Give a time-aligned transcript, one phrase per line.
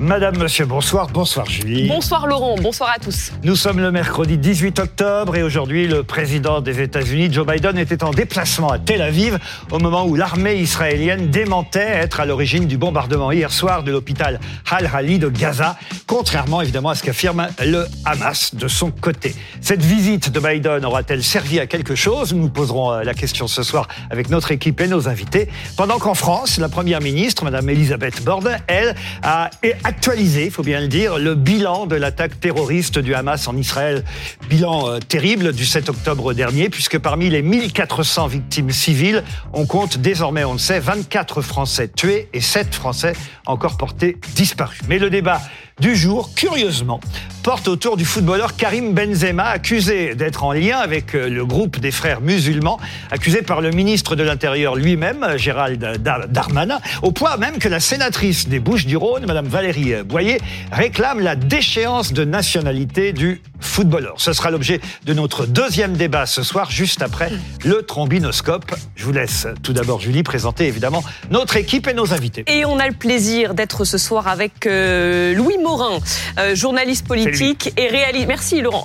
[0.00, 1.08] Madame, Monsieur, bonsoir.
[1.08, 1.86] Bonsoir Julie.
[1.86, 3.32] Bonsoir Laurent, bonsoir à tous.
[3.44, 8.02] Nous sommes le mercredi 18 octobre et aujourd'hui le président des États-Unis, Joe Biden, était
[8.02, 9.38] en déplacement à Tel Aviv
[9.70, 14.40] au moment où l'armée israélienne démentait être à l'origine du bombardement hier soir de l'hôpital
[14.70, 15.76] Al-Hali de Gaza,
[16.06, 19.34] contrairement évidemment à ce qu'affirme le Hamas de son côté.
[19.60, 22.32] Cette visite de Biden aura-t-elle servi à quelque chose?
[22.32, 25.50] Nous poserons euh, la question ce soir avec notre équipe et nos invités.
[25.76, 29.50] Pendant qu'en France, la première ministre, Madame Elisabeth Borne, elle, a
[29.90, 34.04] actualisé, il faut bien le dire, le bilan de l'attaque terroriste du Hamas en Israël.
[34.48, 39.98] Bilan euh, terrible du 7 octobre dernier, puisque parmi les 1400 victimes civiles, on compte
[39.98, 43.14] désormais, on le sait, 24 Français tués et 7 Français
[43.46, 44.78] encore portés disparus.
[44.88, 45.40] Mais le débat
[45.80, 47.00] du jour, curieusement,
[47.42, 51.90] porte autour du footballeur Karim Benzema, accusé d'être en lien avec euh, le groupe des
[51.90, 52.78] frères musulmans,
[53.10, 57.80] accusé par le ministre de l'Intérieur lui-même, Gérald Dar- Darmanin, au point même que la
[57.80, 60.38] sénatrice des Bouches-du-Rhône, Madame Valérie Boyer,
[60.70, 64.14] réclame la déchéance de nationalité du footballeur.
[64.18, 67.30] Ce sera l'objet de notre deuxième débat ce soir, juste après
[67.64, 68.70] le trombinoscope.
[68.96, 72.44] Je vous laisse tout d'abord, Julie, présenter évidemment notre équipe et nos invités.
[72.48, 76.00] Et on a le plaisir d'être ce soir avec euh, Louis Morin,
[76.40, 78.26] euh, journaliste politique et réaliste.
[78.26, 78.82] Merci Laurent.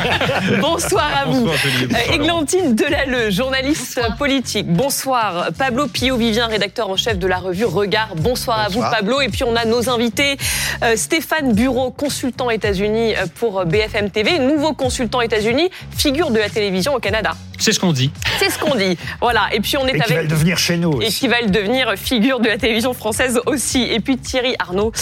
[0.62, 1.46] Bonsoir à vous.
[2.14, 4.66] Églantine Delalleux, journaliste politique.
[4.66, 5.48] Bonsoir.
[5.58, 8.14] Pablo Pio-Vivien, rédacteur en chef de la revue Regard.
[8.16, 9.20] Bonsoir, à vous Pablo.
[9.20, 10.38] Et puis on a nos invités.
[10.82, 16.48] Euh, Stéphane Bureau, consultant États-Unis euh, pour BFM TV, nouveau consultant États-Unis, figure de la
[16.48, 17.32] télévision au Canada.
[17.58, 18.10] C'est ce qu'on dit.
[18.38, 18.96] C'est ce qu'on dit.
[19.20, 19.48] Voilà.
[19.52, 21.20] Et puis on est Et qui va avec le devenir chez nous et aussi.
[21.20, 23.82] qui va le devenir figure de la télévision française aussi.
[23.82, 24.92] Et puis Thierry Arnaud,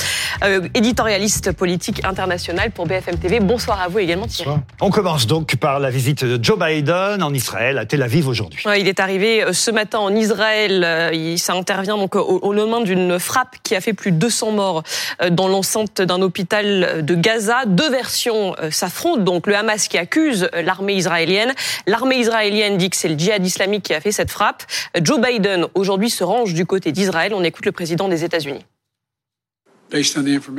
[0.45, 0.69] euh,
[1.07, 3.41] éditorialiste politique international pour BFM TV.
[3.41, 4.51] Bonsoir à vous également Thierry.
[4.81, 8.63] On commence donc par la visite de Joe Biden en Israël, à Tel Aviv aujourd'hui.
[8.67, 10.83] Ouais, il est arrivé euh, ce matin en Israël.
[10.85, 14.17] Euh, il- Ça intervient donc au, au lendemain d'une frappe qui a fait plus de
[14.17, 14.83] 200 morts
[15.23, 17.65] euh, dans l'enceinte d'un hôpital de Gaza.
[17.67, 19.23] Deux versions euh, s'affrontent.
[19.23, 21.53] Donc le Hamas qui accuse euh, l'armée israélienne.
[21.89, 24.63] L'armée israélienne dit que c'est le djihad islamique qui a fait cette frappe.
[24.97, 27.33] Euh, Joe Biden aujourd'hui se range du côté d'Israël.
[27.35, 28.65] On écoute le président des États-Unis.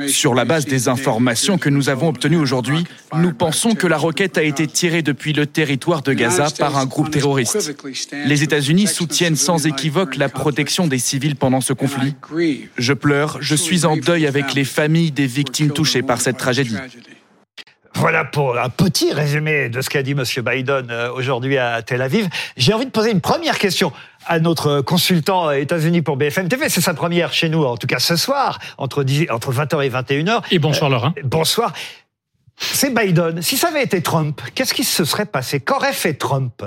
[0.06, 2.84] Sur la base des informations que nous avons obtenues aujourd'hui,
[3.14, 6.86] nous pensons que la roquette a été tirée depuis le territoire de Gaza par un
[6.86, 7.74] groupe terroriste.
[8.26, 12.14] Les États-Unis soutiennent sans équivoque la protection des civils pendant ce conflit.
[12.78, 16.76] Je pleure, je suis en deuil avec les familles des victimes touchées par cette tragédie.
[17.96, 22.02] Voilà pour un petit résumé de ce qu'a dit Monsieur Biden euh, aujourd'hui à Tel
[22.02, 22.28] Aviv.
[22.56, 23.92] J'ai envie de poser une première question
[24.26, 26.68] à notre consultant euh, États-Unis pour BFM TV.
[26.68, 29.90] C'est sa première chez nous, en tout cas ce soir, entre, 10 entre 20h et
[29.90, 30.42] 21h.
[30.50, 31.12] Et bonsoir Laurent.
[31.24, 31.72] Bonsoir.
[32.56, 33.42] C'est Biden.
[33.42, 35.60] Si ça avait été Trump, qu'est-ce qui se serait passé?
[35.60, 36.64] Qu'aurait fait Trump?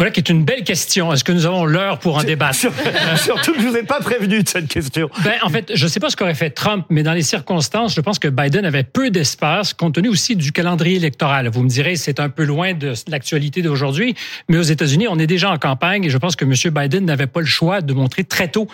[0.00, 1.12] Voilà qui est une belle question.
[1.12, 2.72] Est-ce que nous avons l'heure pour un débat Sur-
[3.22, 5.10] Surtout que je vous ai pas prévenu de cette question.
[5.22, 7.94] Ben, en fait, je ne sais pas ce qu'aurait fait Trump, mais dans les circonstances,
[7.94, 11.48] je pense que Biden avait peu d'espace, compte tenu aussi du calendrier électoral.
[11.48, 14.14] Vous me direz, c'est un peu loin de l'actualité d'aujourd'hui,
[14.48, 16.54] mais aux États-Unis, on est déjà en campagne et je pense que M.
[16.74, 18.68] Biden n'avait pas le choix de montrer très tôt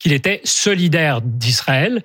[0.00, 2.02] qu'il était solidaire d'Israël,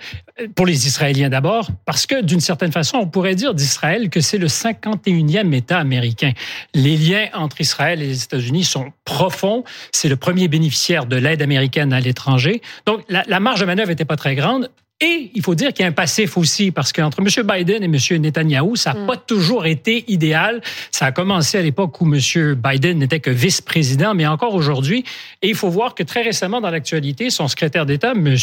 [0.54, 4.38] pour les Israéliens d'abord, parce que d'une certaine façon, on pourrait dire d'Israël que c'est
[4.38, 6.34] le 51e État américain.
[6.74, 9.64] Les liens entre Israël et les États-Unis sont profonds.
[9.94, 12.62] C'est le premier bénéficiaire de l'aide américaine à l'étranger.
[12.86, 14.70] Donc, la, la marge de manœuvre n'était pas très grande.
[15.02, 17.28] Et il faut dire qu'il y a un passif aussi, parce qu'entre M.
[17.46, 18.22] Biden et M.
[18.22, 20.62] Netanyahou, ça n'a pas toujours été idéal.
[20.90, 22.56] Ça a commencé à l'époque où M.
[22.56, 25.04] Biden n'était que vice-président, mais encore aujourd'hui.
[25.42, 28.38] Et il faut voir que très récemment, dans l'actualité, son secrétaire d'État, M.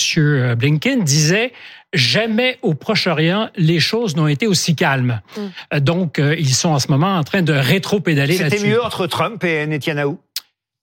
[0.57, 1.53] Blinken, disait
[1.95, 5.21] jamais au Proche-Orient les choses n'ont été aussi calmes.
[5.73, 8.67] Euh, Donc, euh, ils sont en ce moment en train de rétro-pédaler C'était là-dessus.
[8.67, 10.19] mieux entre Trump et Netanyahou?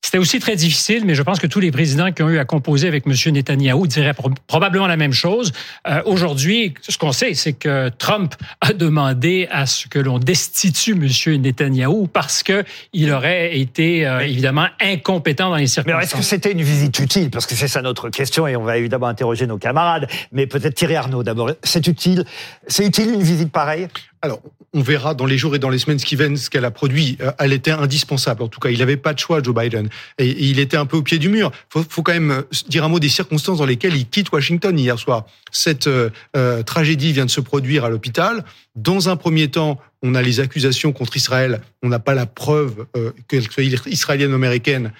[0.01, 2.45] C'était aussi très difficile, mais je pense que tous les présidents qui ont eu à
[2.45, 3.13] composer avec M.
[3.33, 5.51] Netanyahou diraient pro- probablement la même chose.
[5.87, 10.91] Euh, Aujourd'hui, ce qu'on sait, c'est que Trump a demandé à ce que l'on destitue
[10.93, 11.41] M.
[11.41, 16.23] Netanyahou parce que il aurait été euh, évidemment incompétent dans les Mais alors, est-ce que
[16.23, 16.25] circonstances.
[16.29, 17.29] c'était une visite utile?
[17.29, 20.07] Parce que c'est ça notre question et on va évidemment interroger nos camarades.
[20.31, 21.51] Mais peut-être Thierry Arnaud d'abord.
[21.63, 22.23] C'est utile?
[22.67, 23.87] C'est utile une visite pareille?
[24.21, 24.41] Alors,
[24.73, 27.17] on verra dans les jours et dans les semaines qui viennent ce qu'elle a produit.
[27.21, 28.43] Euh, Elle était indispensable.
[28.43, 29.89] En tout cas, il n'avait pas de choix, Joe Biden.
[30.17, 31.51] Et, il était un peu au pied du mur.
[31.69, 34.77] Faut, faut quand même euh, dire un mot des circonstances dans lesquelles il quitte Washington
[34.77, 35.25] hier soir.
[35.51, 36.09] Cette euh,
[36.63, 38.43] tragédie vient de se produire à l'hôpital.
[38.75, 41.61] Dans un premier temps, on a les accusations contre Israël.
[41.81, 44.91] On n'a pas la preuve euh, qu'elle soit israélienne ou américaine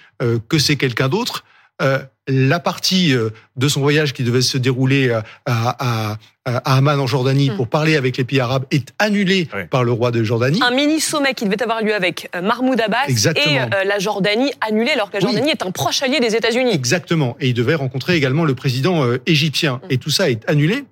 [0.50, 1.46] que c'est quelqu'un d'autre.
[1.82, 7.00] Euh, la partie euh, de son voyage qui devait se dérouler à, à, à Amman
[7.00, 7.56] en Jordanie mm.
[7.56, 10.62] pour parler avec les pays arabes est annulée par le roi de Jordanie.
[10.64, 15.10] Un mini sommet qui devait avoir lieu avec Mahmoud Abbas et la Jordanie annulé alors
[15.10, 16.72] que la Jordanie est un proche allié des États-Unis.
[16.74, 17.36] Exactement.
[17.40, 19.82] Et il devait rencontrer également le président égyptien.
[19.84, 19.88] Mm.
[19.92, 20.86] Et tout ça est annulé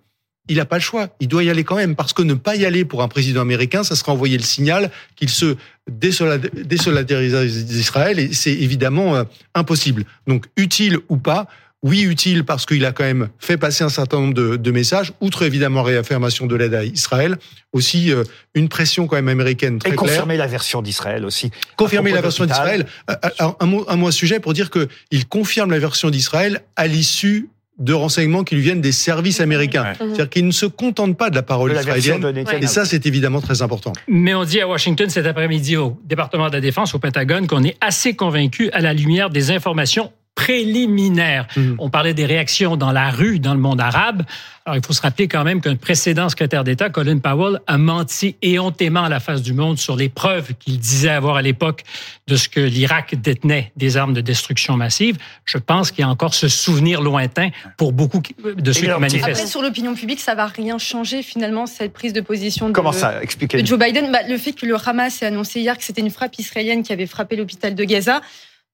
[0.47, 1.09] il n'a pas le choix.
[1.19, 3.41] Il doit y aller quand même parce que ne pas y aller pour un président
[3.41, 5.55] américain, ça serait envoyer le signal qu'il se
[5.89, 9.23] désolidarise d'Israël et c'est évidemment euh,
[9.55, 10.05] impossible.
[10.27, 11.47] Donc utile ou pas,
[11.83, 15.43] oui, utile parce qu'il a quand même fait passer un certain nombre de, messages, outre
[15.43, 17.37] évidemment réaffirmation de l'aide à Israël,
[17.71, 18.23] aussi euh,
[18.55, 21.51] une pression quand même américaine très Et confirmer la version d'Israël aussi.
[21.75, 22.87] Confirmer la version d'Israël.
[23.09, 23.15] Euh,
[23.59, 27.49] un mot, un mot à sujet pour dire qu'il confirme la version d'Israël à l'issue
[27.79, 29.93] de renseignements qui lui viennent des services américains.
[29.97, 32.45] C'est-à-dire qu'il ne se contente pas de la parole israélienne.
[32.61, 33.93] Et ça, c'est évidemment très important.
[34.07, 37.63] Mais on dit à Washington cet après-midi au département de la Défense, au Pentagone, qu'on
[37.63, 41.47] est assez convaincu à la lumière des informations préliminaires.
[41.57, 41.75] Mhm.
[41.79, 44.21] On parlait des réactions dans la rue, dans le monde arabe.
[44.65, 48.35] Alors, il faut se rappeler quand même qu'un précédent secrétaire d'État, Colin Powell, a menti
[48.41, 51.83] éhontément à la face du monde sur les preuves qu'il disait avoir à l'époque
[52.27, 55.17] de ce que l'Irak détenait des armes de destruction massive.
[55.45, 59.29] Je pense qu'il y a encore ce souvenir lointain pour beaucoup de ceux qui manifestent.
[59.29, 62.91] Après, sur l'opinion publique, ça va rien changer finalement, cette prise de position de, Comment
[62.91, 64.11] ça Expliquez de Joe Biden?
[64.11, 66.93] Bah, le fait que le Hamas ait annoncé hier que c'était une frappe israélienne qui
[66.93, 68.21] avait frappé l'hôpital de Gaza,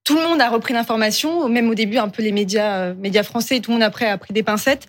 [0.04, 3.24] tout le monde a repris l'information, même au début un peu les médias, euh, médias
[3.24, 4.88] français, tout le monde après a pris des pincettes.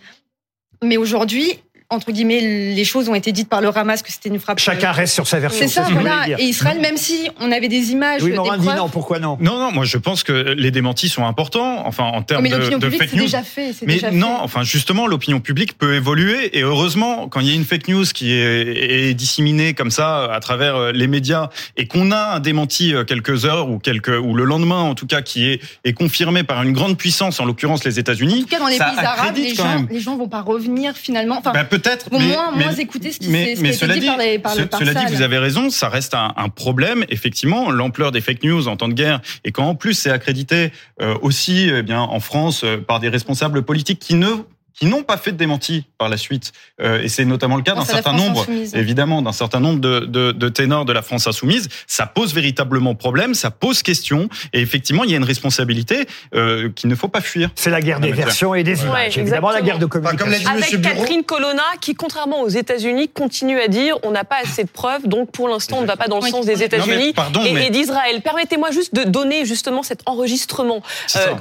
[0.83, 1.61] Mais aujourd'hui,
[1.95, 4.59] entre guillemets, les choses ont été dites par le Hamas que c'était une frappe.
[4.59, 5.67] Chacun reste sur sa version.
[5.67, 6.27] C'est ça, voilà.
[6.39, 8.23] Et Israël, même si on avait des images.
[8.23, 11.27] Oui, Morin dit non, pourquoi non Non, non, moi je pense que les démentis sont
[11.27, 13.23] importants, enfin en termes de, de fake news.
[13.23, 17.49] Déjà fait, mais déjà non, enfin justement, l'opinion publique peut évoluer et heureusement, quand il
[17.49, 21.07] y a une fake news qui est, est disséminée comme ça à travers euh, les
[21.07, 24.95] médias et qu'on a un démenti euh, quelques heures ou quelques ou le lendemain en
[24.95, 28.41] tout cas qui est, est confirmé par une grande puissance, en l'occurrence les États-Unis.
[28.41, 31.39] En tout cas, dans les pays arabes, les gens, les gens vont pas revenir finalement.
[31.39, 32.13] Enfin, ben, peut-être.
[32.13, 35.23] Moins, moins écouter ce qui, mais, mais cela dit, par les, par cela dit, vous
[35.23, 37.05] avez raison, ça reste un, un problème.
[37.09, 40.73] Effectivement, l'ampleur des fake news en temps de guerre et quand en plus c'est accrédité
[41.01, 44.29] euh, aussi, eh bien en France euh, par des responsables politiques qui ne
[44.75, 46.53] qui n'ont pas fait de démenti par la suite.
[46.81, 50.33] Euh, et c'est notamment le cas d'un certain nombre, évidemment, d'un certain nombre de, de,
[50.33, 51.69] de, ténors de la France insoumise.
[51.87, 54.29] Ça pose véritablement problème, ça pose question.
[54.53, 57.51] Et effectivement, il y a une responsabilité euh, qu'il ne faut pas fuir.
[57.55, 59.17] C'est la guerre des versions et des images.
[59.19, 60.25] évidemment, la guerre de communication.
[60.25, 64.65] Comme Avec Catherine Colonna, qui, contrairement aux États-Unis, continue à dire on n'a pas assez
[64.65, 67.15] de preuves, donc pour l'instant, on ne va pas dans le sens des États-Unis
[67.47, 68.23] et, d'Israël.
[68.23, 70.83] Permettez-moi juste de donner justement cet enregistrement.
[71.17, 71.35] Euh,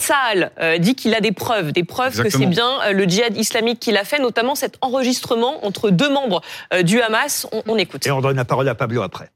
[0.62, 3.81] euh, dit qu'il a des preuves, des preuves que c'est bien euh, le djihad islamique
[3.81, 6.41] qu'il a fait, notamment cet enregistrement entre deux membres
[6.73, 7.47] euh, du Hamas.
[7.53, 8.07] On, on écoute.
[8.07, 9.31] Et on donne la parole à Pablo après.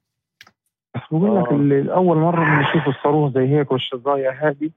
[1.12, 4.70] بقول لك اول مره بنشوف الصاروخ زي هيك والشظايا هذه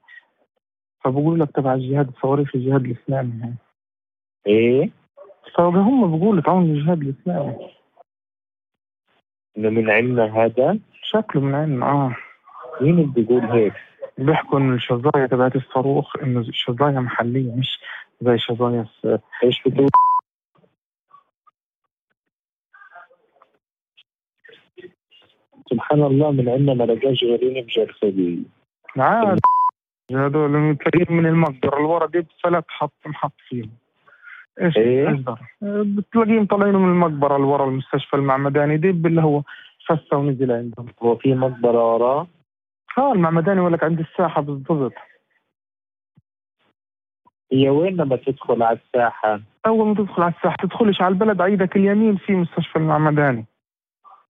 [1.04, 3.54] فبقول لك تبع الجهاد الصواريخ الجهاد الاسلامي هاي
[4.46, 4.90] ايه
[5.54, 7.54] فهم بيقولوا تعاون الجهاد الاسلامي
[9.58, 12.16] انه من عندنا هذا شكله من عندنا اه
[12.80, 13.72] مين اللي بيقول هيك
[14.18, 17.80] بيحكوا انه الشظايا تبعت الصاروخ انه الشظايا محليه مش
[25.69, 28.43] سبحان الله من عندنا ما لقاش غيرين بجرثومي
[28.97, 29.39] عاد
[30.11, 33.69] هذول تلاقيهم من المقدرة الورا دي بثلاث حط محط فيهم
[34.61, 35.23] إيش إيه
[35.61, 39.41] بتلاقيهم طالعين من المقبرة اللي ورا المستشفى المعمداني دي اللي هو
[39.87, 42.27] فسه ونزل عندهم هو في مقبرة وراه؟
[42.97, 44.93] آه المعمداني يقول لك عند الساحة بالضبط
[47.52, 51.76] هي وين لما تدخل على الساحة؟ أول ما تدخل على الساحة تدخلش على البلد عيدك
[51.76, 53.44] اليمين في مستشفى المعمداني.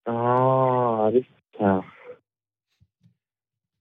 [0.08, 1.84] آه عرفتها.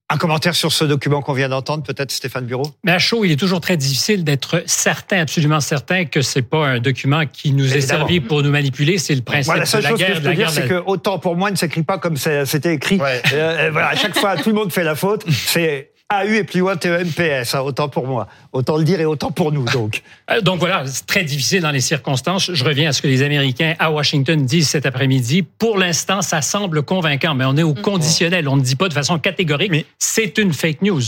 [0.08, 3.32] Un commentaire sur ce document qu'on vient d'entendre, peut-être Stéphane Bureau Mais à chaud, il
[3.32, 7.64] est toujours très difficile d'être certain, absolument certain, que c'est pas un document qui nous
[7.64, 7.78] Évidemment.
[7.78, 8.98] est servi pour nous manipuler.
[8.98, 10.08] C'est le principe moi, la seule de la chose guerre.
[10.10, 13.00] Que je peux dire, c'est que autant pour moi, ne s'écrit pas comme c'était écrit.
[13.00, 13.20] Ouais.
[13.32, 15.24] Euh, voilà, à chaque fois, tout le monde fait la faute.
[15.28, 18.27] C'est AU et plus loin TEMPS, hein, autant pour moi.
[18.51, 20.01] Autant le dire et autant pour nous, donc.
[20.29, 22.51] Euh, donc voilà, c'est très difficile dans les circonstances.
[22.53, 25.41] Je reviens à ce que les Américains à Washington disent cet après-midi.
[25.41, 27.81] Pour l'instant, ça semble convaincant, mais on est au mm.
[27.81, 28.47] conditionnel.
[28.47, 31.01] On ne dit pas de façon catégorique, mais c'est une fake news.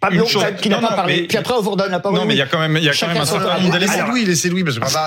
[0.00, 0.24] Pablo,
[0.62, 1.26] qui n'a pas parlé.
[1.26, 2.20] Puis après, on vous redonne la parole.
[2.20, 3.72] Non, mais il y a quand même, il y a quand même un certain nombre
[3.72, 4.16] d'éléments.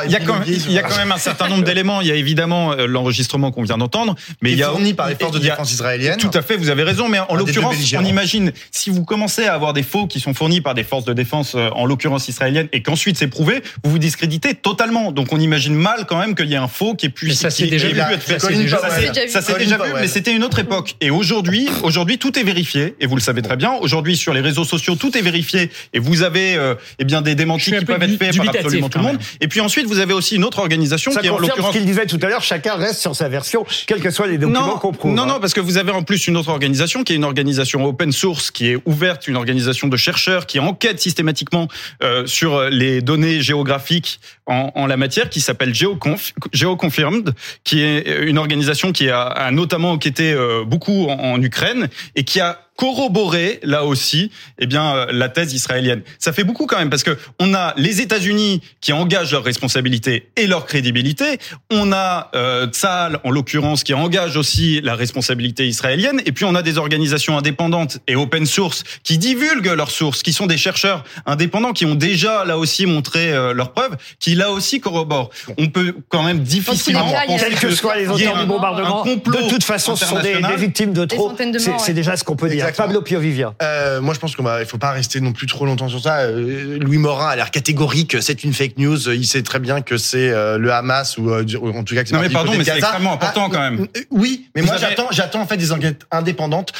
[0.05, 2.01] Il y a quand même, il y a quand même un certain nombre d'éléments.
[2.01, 5.09] Il y a évidemment euh, l'enregistrement qu'on vient d'entendre, mais il y a fourni par
[5.09, 6.17] les forces de défense israéliennes.
[6.17, 9.47] Tout à fait, vous avez raison, mais en l'occurrence, on imagine si vous commencez commencez
[9.47, 12.27] à avoir des faux qui sont fournis par des forces de défense, euh, en l'occurrence
[12.27, 15.11] israéliennes, et qu'ensuite c'est prouvé, vous vous discréditez totalement.
[15.11, 17.31] Donc on imagine mal quand même qu'il y ait un faux qui est pu.
[17.31, 17.95] ça s'est déjà vu.
[18.27, 20.95] Ça s'est déjà vu, mais c'était une autre époque.
[21.01, 23.73] Et aujourd'hui, aujourd'hui tout est vérifié, et vous le savez très bien.
[23.81, 27.35] Aujourd'hui sur les réseaux sociaux, tout est vérifié, et vous avez euh, eh bien des
[27.35, 29.19] démentis qui peuvent être faits par absolument tout le monde.
[29.41, 31.73] Et puis ensuite vous avez aussi une autre organisation ça qui est en l'occurrence.
[31.73, 34.37] ce qu'il disait tout à l'heure, chacun reste sur sa version, quels que soient les
[34.37, 35.13] documents qu'on prouve.
[35.13, 37.85] Non, non, parce que vous avez en plus une autre organisation qui est une organisation
[37.85, 41.67] open source, qui est ouverte, une organisation de chercheurs qui enquête systématiquement
[42.03, 48.23] euh, sur les données géographiques en, en la matière, qui s'appelle GeoConf, GeoConfirmed, qui est
[48.23, 53.83] une organisation qui a, notamment enquêté euh, beaucoup en Ukraine et qui a corroborer là
[53.85, 56.01] aussi eh bien euh, la thèse israélienne.
[56.19, 60.29] Ça fait beaucoup quand même parce que on a les États-Unis qui engagent leur responsabilité
[60.35, 61.37] et leur crédibilité,
[61.71, 66.55] on a euh, Tzal en l'occurrence qui engage aussi la responsabilité israélienne et puis on
[66.55, 71.03] a des organisations indépendantes et open source qui divulguent leurs sources, qui sont des chercheurs
[71.25, 75.29] indépendants qui ont déjà là aussi montré euh, leurs preuves, qui là aussi corroborent.
[75.57, 79.95] On peut quand même difficilement quels que soient les auteurs du bombardement, de toute façon
[79.95, 81.35] ce sont des, des victimes de trop.
[81.77, 82.62] C'est déjà ce qu'on peut dire.
[82.71, 83.53] Pablo Piovivia.
[83.61, 86.19] Euh, moi, je pense qu'il ne faut pas rester non plus trop longtemps sur ça.
[86.19, 88.17] Euh, Louis Morin a l'air catégorique.
[88.21, 89.09] C'est une fake news.
[89.09, 92.15] Il sait très bien que c'est euh, le Hamas ou en tout cas que c'est
[92.15, 93.87] Non mais pardon, mais c'est extrêmement important ah, quand même.
[94.11, 96.73] Oui, mais moi j'attends, j'attends en fait des enquêtes indépendantes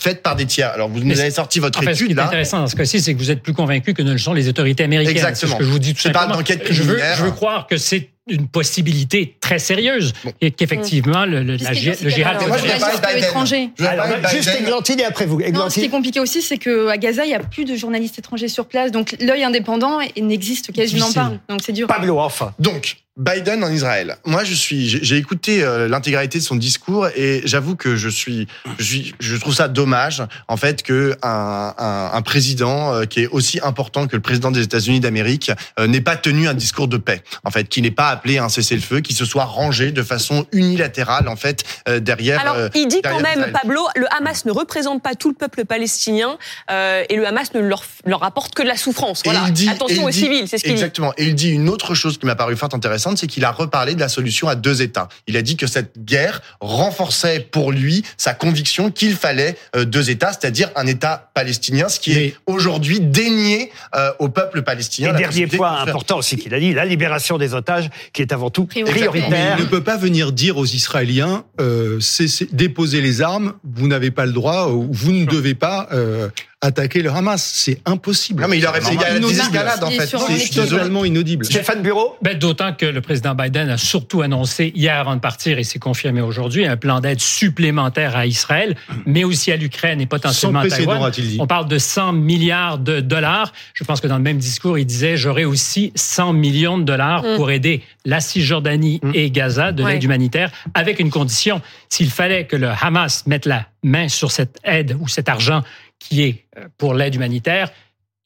[0.00, 0.70] faites par des tiers.
[0.70, 2.26] Alors vous nous avez sorti votre étude ce qui est là.
[2.26, 4.48] intéressant dans ce cas-ci, c'est que vous êtes plus convaincu que ne le sont les
[4.48, 5.16] autorités américaines.
[5.16, 5.52] Exactement.
[5.52, 7.66] C'est ce que je vous dis tout Je parle d'enquête Je veux, je veux croire
[7.66, 12.62] que c'est une possibilité très sérieuse et qu'effectivement le, le, la, le gérald moi, je
[12.62, 14.64] vais de juste Biden.
[14.64, 15.40] Églantine et après vous.
[15.52, 18.18] Non, ce qui est compliqué aussi, c'est qu'à Gaza, il n'y a plus de journalistes
[18.18, 18.90] étrangers sur place.
[18.92, 21.32] Donc l'œil indépendant il n'existe quasiment pas.
[21.48, 21.86] Donc c'est dur.
[21.86, 22.54] Pablo, enfin.
[22.58, 24.16] Donc, Biden en Israël.
[24.24, 28.46] Moi, je suis, j'ai écouté euh, l'intégralité de son discours et j'avoue que je suis,
[28.78, 33.22] je suis, je trouve ça dommage, en fait, que un, un, un président euh, qui
[33.22, 36.86] est aussi important que le président des États-Unis d'Amérique euh, n'ait pas tenu un discours
[36.88, 37.22] de paix.
[37.44, 40.46] En fait, qui n'ait pas appelé à un cessez-le-feu, qui se soit rangé de façon
[40.52, 41.64] unilatérale, en fait,
[42.00, 42.40] derrière.
[42.40, 43.52] Alors, il dit quand même, Israël.
[43.60, 46.38] Pablo, le Hamas ne représente pas tout le peuple palestinien
[46.70, 49.20] euh, et le Hamas ne leur, leur apporte que de la souffrance.
[49.24, 49.44] Et Voilà.
[49.48, 50.78] il dit- Attention aux dit- civils, c'est ce qu'il dit.
[50.80, 51.12] Exactement.
[51.18, 53.94] Et il dit une autre chose qui m'a paru fort intéressante, c'est qu'il a reparlé
[53.94, 55.08] de la solution à deux États.
[55.26, 60.10] Il a dit que cette guerre renforçait pour lui sa conviction qu'il fallait euh, deux
[60.10, 65.14] États, c'est-à-dire un État palestinien, ce qui est aujourd'hui dénié euh, au peuple palestinien.
[65.14, 68.22] Et dernier point de faire- important aussi qu'il a dit, la libération des otages, qui
[68.22, 69.12] est avant tout Prioritaire.
[69.30, 73.88] Mais il ne peut pas venir dire aux Israéliens euh, cessez- déposez les armes, vous
[73.88, 76.28] n'avez pas le droit, ou vous ne devez pas euh,
[76.62, 77.42] attaquer le Hamas.
[77.42, 78.42] C'est impossible.
[78.42, 79.40] Non, mais il aurait fait Inaudible.
[79.40, 80.06] escalades, en fait.
[80.06, 81.44] C'est- totalement inaudible.
[81.44, 85.58] Stéphane Bureau Ben, D'autant que le président Biden a surtout annoncé hier avant de partir,
[85.58, 88.76] et c'est confirmé aujourd'hui, un plan d'aide supplémentaire à Israël,
[89.06, 91.08] mais aussi à l'Ukraine et potentiellement Sans à précédent, Taïwan.
[91.10, 91.36] a-t-il dit.
[91.40, 93.52] On parle de 100 milliards de dollars.
[93.74, 97.22] Je pense que dans le même discours, il disait j'aurai aussi 100 millions de dollars
[97.22, 97.36] Mm.
[97.36, 99.92] pour aider la Cisjordanie et Gaza de Ouais.
[99.94, 104.56] l'aide humanitaire, avec une condition s'il fallait que le Hamas mette la main sur cette
[104.64, 105.62] aide ou cet argent
[106.00, 107.70] qui est euh, pour l'aide humanitaire,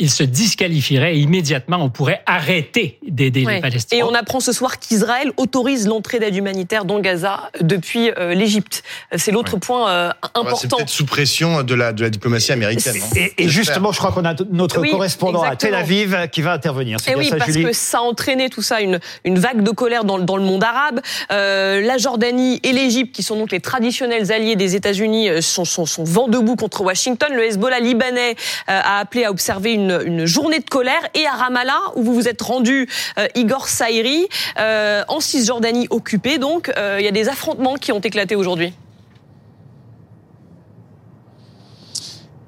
[0.00, 3.56] il se disqualifierait et immédiatement on pourrait arrêter d'aider Ouais.
[3.56, 4.00] les Palestiniens.
[4.00, 8.82] Et on apprend ce soir qu'Israël autorise l'entrée d'aide humanitaire dans Gaza depuis euh, l'Égypte.
[9.16, 10.76] C'est l'autre point euh, Ouais, C'est important.
[10.78, 12.94] peut-être sous pression de la, de la diplomatie américaine.
[13.38, 15.74] Et, justement, je crois qu'on a notre Oui, correspondant à Tel.
[15.74, 16.98] Aviv qui va intervenir.
[17.00, 17.64] C'est Et bien oui, ça, parce Julie?
[17.66, 20.42] que ça a entraîné tout ça une, une vague de colère dans, le- dans le
[20.44, 21.00] monde arabe.
[21.30, 25.64] Euh, la Jordanie et l'Égypte, qui sont donc les traditionnels alliés des États-Unis, euh, sont,
[25.64, 27.32] sont, sont vent debout contre Washington.
[27.32, 28.30] Le Hezbollah libanais
[28.68, 31.08] euh, a appelé à observer une, une journée de colère.
[31.14, 32.88] Et à Ramallah, où vous vous êtes rendu,
[33.18, 37.92] euh, Igor Saïri, euh, en Cisjordanie occupée, donc euh, il y a des affrontements qui
[37.92, 38.72] ont éclaté aujourd'hui.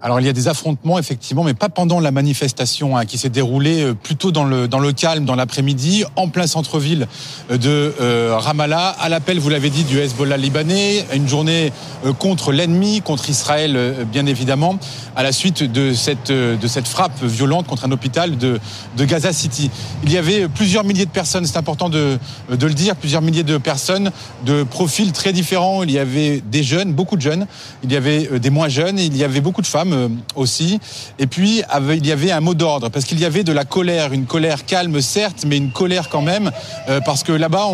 [0.07, 3.29] Alors il y a des affrontements effectivement, mais pas pendant la manifestation hein, qui s'est
[3.29, 7.09] déroulée euh, plutôt dans le dans le calme dans l'après-midi, en plein centre-ville
[7.51, 11.73] euh, de euh, Ramallah, à l'appel, vous l'avez dit, du Hezbollah libanais, une journée
[12.05, 14.79] euh, contre l'ennemi, contre Israël euh, bien évidemment,
[15.17, 18.61] à la suite de cette euh, de cette frappe violente contre un hôpital de
[18.97, 19.73] de Gaza City.
[20.05, 23.43] Il y avait plusieurs milliers de personnes, c'est important de de le dire, plusieurs milliers
[23.43, 24.13] de personnes
[24.45, 25.83] de profils très différents.
[25.83, 27.49] Il y avait des jeunes, beaucoup de jeunes,
[27.83, 30.79] il y avait des moins jeunes, il y avait beaucoup de femmes euh, aussi.
[31.19, 31.63] Et puis
[31.97, 34.65] il y avait un mot d'ordre parce qu'il y avait de la colère, une colère
[34.65, 36.51] calme certes, mais une colère quand même
[36.89, 37.67] euh, parce que là-bas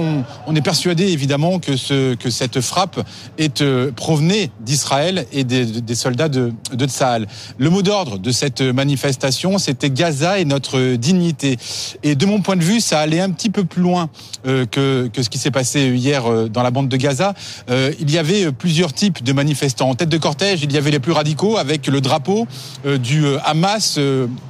[0.46, 3.00] on, est persuadé évidemment que que cette frappe
[3.38, 7.26] est euh, provenait d'Israël et des, soldats de de Tsahal.
[7.58, 11.56] Le mot d'ordre de cette manifestation, c'était Gaza et notre dignité.
[12.02, 14.10] Et de mon point de vue, ça allait un petit peu plus loin
[14.44, 17.34] que que ce qui s'est passé hier dans la bande de Gaza.
[17.68, 19.88] Il y avait plusieurs types de manifestants.
[19.88, 22.46] En tête de cortège, il y avait les plus radicaux avec le drapeau drapeau
[22.84, 23.98] du Hamas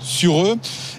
[0.00, 0.57] sur eux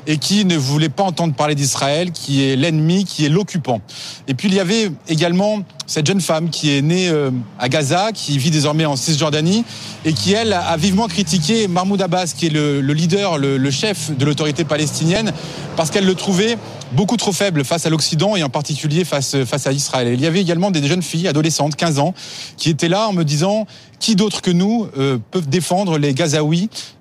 [0.08, 3.82] et qui ne voulait pas entendre parler d'Israël, qui est l'ennemi, qui est l'occupant.
[4.30, 7.12] Et puis il y avait également cette jeune femme qui est née
[7.60, 9.66] à Gaza, qui vit désormais en Cisjordanie
[10.06, 14.26] et qui, elle, a vivement critiqué Mahmoud Abbas, qui est le, leader, le, chef de
[14.26, 15.34] l'autorité palestinienne,
[15.76, 16.58] parce qu'elle le trouvait
[16.94, 20.14] beaucoup trop faible face à l'Occident et en particulier face, face à Israël.
[20.14, 22.14] il y avait également des jeunes filles, adolescentes, 15 ans,
[22.58, 23.66] qui étaient là en me disant
[24.00, 26.43] qui d'autre que nous euh, peuvent défendre les Gazaouis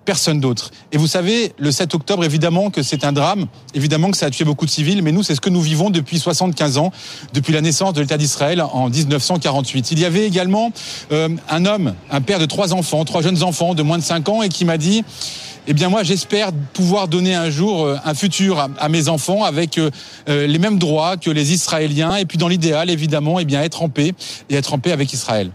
[0.05, 0.71] Personne d'autre.
[0.91, 4.31] Et vous savez, le 7 octobre, évidemment que c'est un drame, évidemment que ça a
[4.31, 6.93] tué beaucoup de civils, mais nous, c'est ce que nous vivons depuis 75 ans,
[7.33, 9.93] depuis la naissance de l'État d'Israël en 1948.
[9.93, 10.73] Il y avait également
[11.13, 14.29] euh, un homme, un père de trois enfants, trois jeunes enfants de moins de 5
[14.29, 15.05] ans, et qui m'a dit
[15.67, 19.79] eh bien moi j'espère pouvoir donner un jour euh, un futur à, mes enfants avec
[19.79, 19.91] euh,
[20.29, 23.83] euh, les mêmes droits que les Israéliens et puis dans l'idéal évidemment eh bien être
[23.83, 24.13] en paix
[24.51, 25.51] et être en paix avec Israël.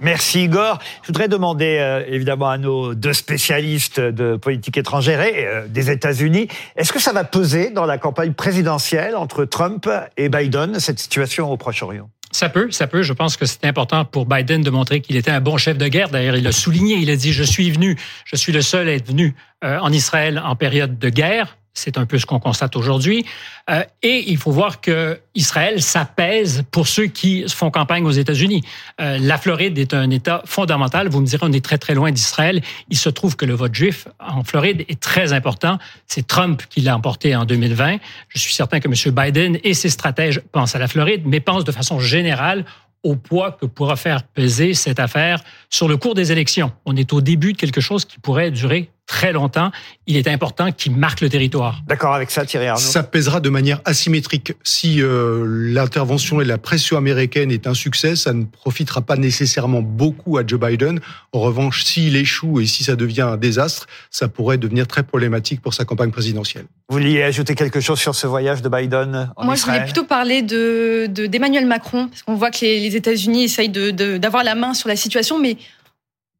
[0.00, 0.78] Merci Igor.
[1.02, 6.92] Je voudrais demander évidemment à nos deux spécialistes de politique étrangère et des États-Unis, est-ce
[6.92, 11.56] que ça va peser dans la campagne présidentielle entre Trump et Biden, cette situation au
[11.56, 12.10] Proche-Orient?
[12.32, 13.02] Ça peut, ça peut.
[13.02, 15.88] Je pense que c'est important pour Biden de montrer qu'il était un bon chef de
[15.88, 16.10] guerre.
[16.10, 16.96] D'ailleurs, il l'a souligné.
[16.96, 19.34] Il a dit, je suis venu, je suis le seul à être venu
[19.64, 21.56] euh, en Israël en période de guerre.
[21.76, 23.26] C'est un peu ce qu'on constate aujourd'hui.
[23.70, 28.62] Euh, et il faut voir que Israël s'apaise pour ceux qui font campagne aux États-Unis.
[29.00, 31.08] Euh, la Floride est un État fondamental.
[31.08, 32.62] Vous me direz, on est très très loin d'Israël.
[32.88, 35.78] Il se trouve que le vote juif en Floride est très important.
[36.06, 37.98] C'est Trump qui l'a emporté en 2020.
[38.28, 39.14] Je suis certain que M.
[39.14, 42.64] Biden et ses stratèges pensent à la Floride, mais pensent de façon générale
[43.02, 46.72] au poids que pourra faire peser cette affaire sur le cours des élections.
[46.86, 49.70] On est au début de quelque chose qui pourrait durer très longtemps.
[50.06, 51.82] Il est important qu'il marque le territoire.
[51.86, 54.52] D'accord avec ça, Thierry Arnaud Ça pèsera de manière asymétrique.
[54.62, 59.80] Si euh, l'intervention et la pression américaine est un succès, ça ne profitera pas nécessairement
[59.80, 61.00] beaucoup à Joe Biden.
[61.32, 65.60] En revanche, s'il échoue et si ça devient un désastre, ça pourrait devenir très problématique
[65.60, 66.66] pour sa campagne présidentielle.
[66.88, 70.04] Vous vouliez ajouter quelque chose sur ce voyage de Biden en Moi, je voulais plutôt
[70.04, 74.74] parler de d'Emmanuel Macron, parce qu'on voit que les, les États-Unis essayent d'avoir la main
[74.74, 75.56] sur la situation, mais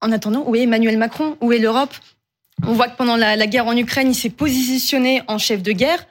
[0.00, 1.36] en attendant, où est Emmanuel Macron?
[1.40, 1.94] Où est l'Europe?
[2.64, 6.06] On voit que pendant la, guerre en Ukraine, il s'est positionné en chef de guerre.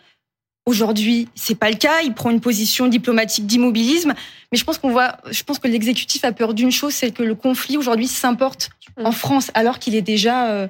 [0.66, 2.02] Aujourd'hui, c'est pas le cas.
[2.04, 4.14] Il prend une position diplomatique d'immobilisme.
[4.52, 7.24] Mais je pense qu'on voit, je pense que l'exécutif a peur d'une chose, c'est que
[7.24, 8.70] le conflit aujourd'hui s'importe
[9.04, 10.68] en France, alors qu'il est déjà euh,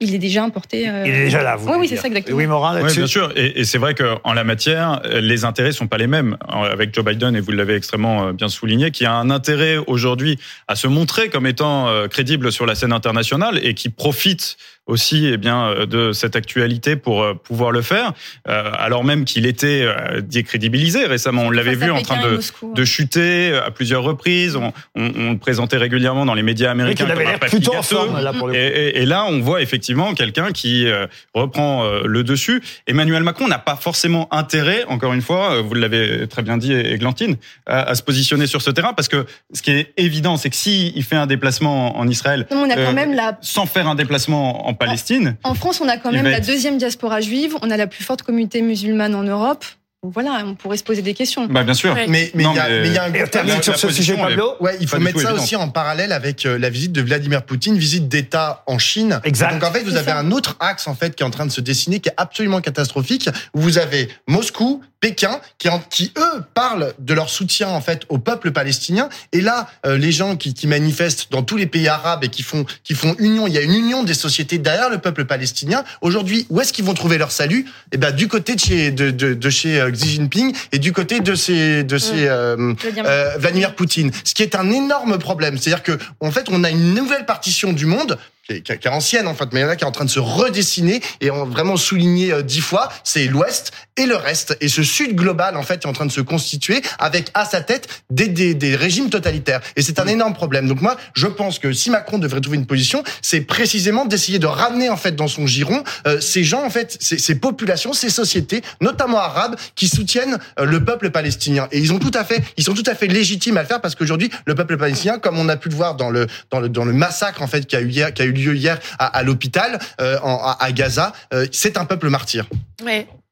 [0.00, 0.88] il est déjà importé.
[0.88, 2.36] Euh, il est déjà là, vous Oui, oui, c'est ça exactement.
[2.36, 3.32] Oui, Morin, Oui, bien sûr.
[3.36, 6.36] Et, c'est vrai qu'en la matière, les intérêts sont pas les mêmes.
[6.48, 10.38] Avec Joe Biden, et vous l'avez extrêmement euh, bien souligné, qui a un intérêt aujourd'hui
[10.66, 15.36] à se montrer comme étant crédible sur la scène internationale et qui profite aussi eh
[15.36, 18.12] bien de cette actualité pour pouvoir le faire,
[18.44, 19.86] alors même qu'il était
[20.22, 21.42] décrédibilisé récemment.
[21.42, 22.40] On l'avait vu en train de,
[22.74, 24.56] de chuter à plusieurs reprises.
[24.56, 27.04] On, on, le présentait régulièrement dans les médias américains.
[27.06, 30.52] Oui, avait plutôt en forme, là, pour le et, et, là, on voit effectivement quelqu'un
[30.52, 32.62] qui euh, reprend euh, le dessus.
[32.86, 36.72] Emmanuel Macron n'a pas forcément intérêt, encore une fois, euh, vous l'avez très bien dit,
[36.72, 40.56] Églantine, à, se positionner sur ce terrain, parce que ce qui est évident, c'est que
[40.56, 43.38] s'il fait un déplacement en Israël, on a quand même la...
[43.40, 45.36] sans faire un déplacement en Palestine...
[45.44, 48.22] En, France, on a quand même la deuxième diaspora juive, on a la plus forte
[48.22, 49.64] communauté musulmane en Europe
[50.04, 51.46] voilà, on pourrait se poser des questions.
[51.46, 51.94] Bah, bien sûr.
[51.94, 54.54] Mais, mais, il y, a, un gros sur ce sujet, Pablo.
[54.58, 57.78] Ouais, il faut mettre ça aussi en parallèle avec euh, la visite de Vladimir Poutine,
[57.78, 59.20] visite d'État en Chine.
[59.22, 59.52] Exact.
[59.52, 61.52] Donc en fait, vous avez un autre axe en fait qui est en train de
[61.52, 63.30] se dessiner, qui est absolument catastrophique.
[63.54, 68.18] Où vous avez Moscou, Pékin, qui, qui eux parlent de leur soutien en fait au
[68.18, 69.08] peuple palestinien.
[69.32, 72.44] Et là, euh, les gens qui, qui manifestent dans tous les pays arabes et qui
[72.44, 75.82] font qui font union, il y a une union des sociétés derrière le peuple palestinien.
[76.02, 77.66] Aujourd'hui, où est-ce qu'ils vont trouver leur salut?
[77.90, 80.92] Eh ben du côté de chez de, de, de chez euh, Xi Jinping et du
[80.92, 84.12] côté de ces de ces euh, euh, Vladimir Poutine.
[84.22, 87.72] Ce qui est un énorme problème, c'est-à-dire que en fait, on a une nouvelle partition
[87.72, 88.18] du monde
[88.60, 89.92] qui est, qui est, ancienne en fait, mais il y en a qui est en
[89.92, 94.16] train de se redessiner et on vraiment souligné euh, dix fois, c'est l'Ouest et le
[94.16, 94.56] reste.
[94.60, 97.60] Et ce Sud global en fait est en train de se constituer avec à sa
[97.60, 99.60] tête des, des, des régimes totalitaires.
[99.76, 100.66] Et c'est un énorme problème.
[100.68, 104.46] Donc moi, je pense que si Macron devrait trouver une position, c'est précisément d'essayer de
[104.46, 108.10] ramener en fait dans son giron euh, ces gens en fait, ces, ces, populations, ces
[108.10, 111.68] sociétés, notamment arabes, qui soutiennent euh, le peuple palestinien.
[111.72, 113.80] Et ils ont tout à fait, ils sont tout à fait légitimes à le faire
[113.80, 116.68] parce qu'aujourd'hui, le peuple palestinien, comme on a pu le voir dans le dans le
[116.68, 119.22] dans le massacre en fait qui a eu hier, qui a eu lieu hier à,
[119.22, 121.12] l'hôpital euh, à, Gaza.
[121.32, 122.46] Euh, c'est un peuple martyr.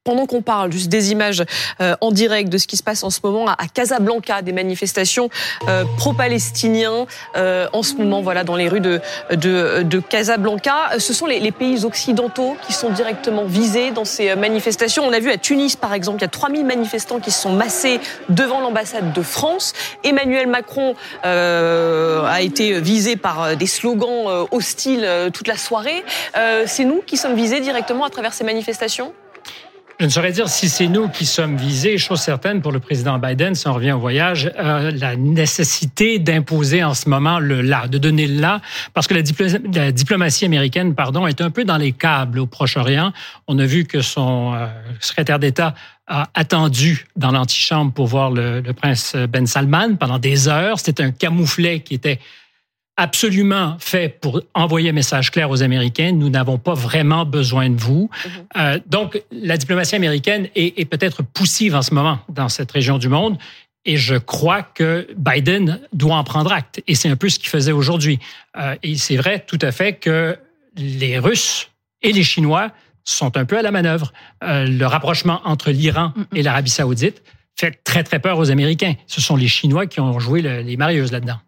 [0.03, 1.43] Pendant qu'on parle juste des images
[1.79, 5.29] euh, en direct de ce qui se passe en ce moment à, Casablanca, des manifestations
[5.67, 10.97] euh, pro-palestiniens euh, en ce moment, voilà, dans les rues de, de, de Casablanca.
[10.97, 15.03] Ce sont les, les, pays occidentaux qui sont directement visés dans ces manifestations.
[15.05, 17.53] On a vu à Tunis, par exemple, il y a 3000 manifestants qui se sont
[17.53, 19.73] massés devant l'ambassade de France.
[20.03, 26.03] Emmanuel Macron a été visé par des slogans hostiles toute la soirée.
[26.65, 29.13] C'est nous qui sommes visés directement à travers ces manifestations?
[30.01, 31.99] Je ne saurais dire si c'est nous qui sommes visés.
[31.99, 36.83] Chose certaine pour le président Biden, si on revient au voyage, euh, la nécessité d'imposer
[36.83, 38.61] en ce moment le là, de donner le là,
[38.95, 43.13] parce que la, diplomatie américaine, pardon, est un peu dans les câbles au Proche-Orient.
[43.47, 44.65] On a vu que son euh,
[44.99, 45.75] secrétaire d'État
[46.07, 50.79] a attendu dans l'antichambre pour voir le, le, prince Ben Salman pendant des heures.
[50.79, 52.19] C'était un camouflet qui était
[53.01, 56.11] absolument fait pour envoyer un message clair aux Américains.
[56.11, 58.11] Nous n'avons pas vraiment besoin de vous.
[58.13, 58.31] Mhm.
[58.57, 62.99] Euh, donc, la diplomatie américaine est, est peut-être poussive en ce moment dans cette région
[62.99, 63.39] du monde.
[63.85, 66.83] Et je crois que Biden doit en prendre acte.
[66.85, 68.19] Et c'est un peu ce qu'il faisait aujourd'hui.
[68.55, 70.37] Euh, et c'est vrai tout à fait que
[70.77, 71.69] les Russes
[72.03, 72.69] et les Chinois
[73.03, 74.13] sont un peu à la manœuvre.
[74.43, 76.25] Euh, le rapprochement entre l'Iran mhm.
[76.35, 77.23] et l'Arabie saoudite
[77.59, 78.93] fait très, très peur aux Américains.
[79.07, 81.39] Ce sont les Chinois qui ont joué les marieuses là-dedans.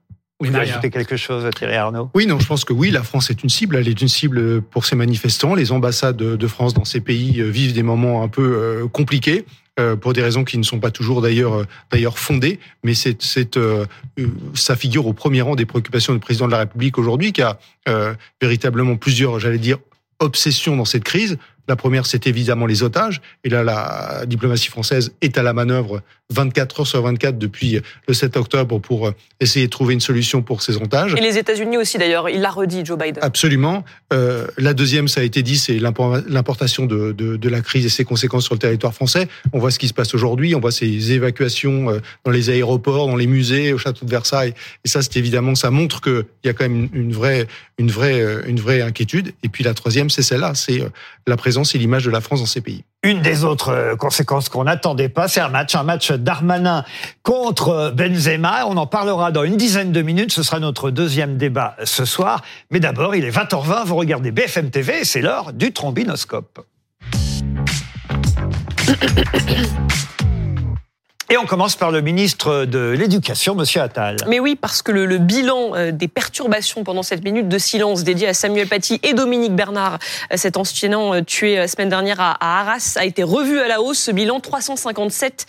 [0.49, 2.09] Vous ajouter quelque chose, Thierry Arnaud?
[2.13, 3.75] Oui, non, je pense que oui, la France est une cible.
[3.75, 5.55] Elle est une cible pour ces manifestants.
[5.55, 9.45] Les ambassades de France dans ces pays euh, vivent des moments un peu euh, compliqués.
[9.79, 13.17] Euh, pour des raisons qui ne sont pas toujours d'ailleurs d'ailleurs fondées, mais c'est
[14.53, 17.57] ça figure au premier rang des préoccupations du président de la République aujourd'hui, qui a
[18.39, 19.79] véritablement plusieurs, j'allais dire,
[20.19, 21.39] obsessions dans cette crise.
[21.67, 23.21] La première, c'est évidemment les otages.
[23.43, 28.13] Et là, la diplomatie française est à la manœuvre 24 heures sur 24 depuis le
[28.13, 31.13] 7 octobre pour essayer de trouver une solution pour ces otages.
[31.15, 32.29] Et les États-Unis aussi, d'ailleurs.
[32.29, 33.19] Il l'a redit, Joe Biden.
[33.21, 33.83] Absolument.
[34.11, 37.89] Euh, la deuxième, ça a été dit, c'est l'importation de, de, de, la crise et
[37.89, 39.27] ses conséquences sur le territoire français.
[39.51, 40.55] On voit ce qui se passe aujourd'hui.
[40.55, 44.53] On voit ces évacuations euh, dans les aéroports, dans les musées, au château de Versailles.
[44.83, 48.21] Et ça, c'est évidemment, ça montre qu'il y a quand même une vraie, une vraie,
[48.21, 49.33] euh, une vraie inquiétude.
[49.43, 50.89] Et puis la troisième, c'est celle-là, c'est euh,
[51.27, 52.83] la présence et l'image de la France dans ces pays.
[53.03, 56.83] Une des autres euh, conséquences qu'on n'attendait pas, c'est un match, un match d'Armanin
[57.23, 58.65] contre Benzema.
[58.67, 60.31] On en parlera dans une dizaine de minutes.
[60.31, 62.43] Ce sera notre deuxième débat ce soir.
[62.71, 63.85] Mais d'abord, il est 20h20.
[63.85, 66.65] Vous regardez BFM TV et c'est l'heure du trombinoscope.
[71.33, 74.17] Et on commence par le ministre de l'Éducation, Monsieur Attal.
[74.27, 78.27] Mais oui, parce que le, bilan euh, des perturbations pendant cette minute de silence dédiée
[78.27, 79.97] à Samuel Paty et Dominique Bernard,
[80.31, 83.81] euh, cet enseignant euh, tué la semaine dernière à, Arras, a été revu à la
[83.81, 83.97] hausse.
[83.97, 85.47] Ce bilan, 357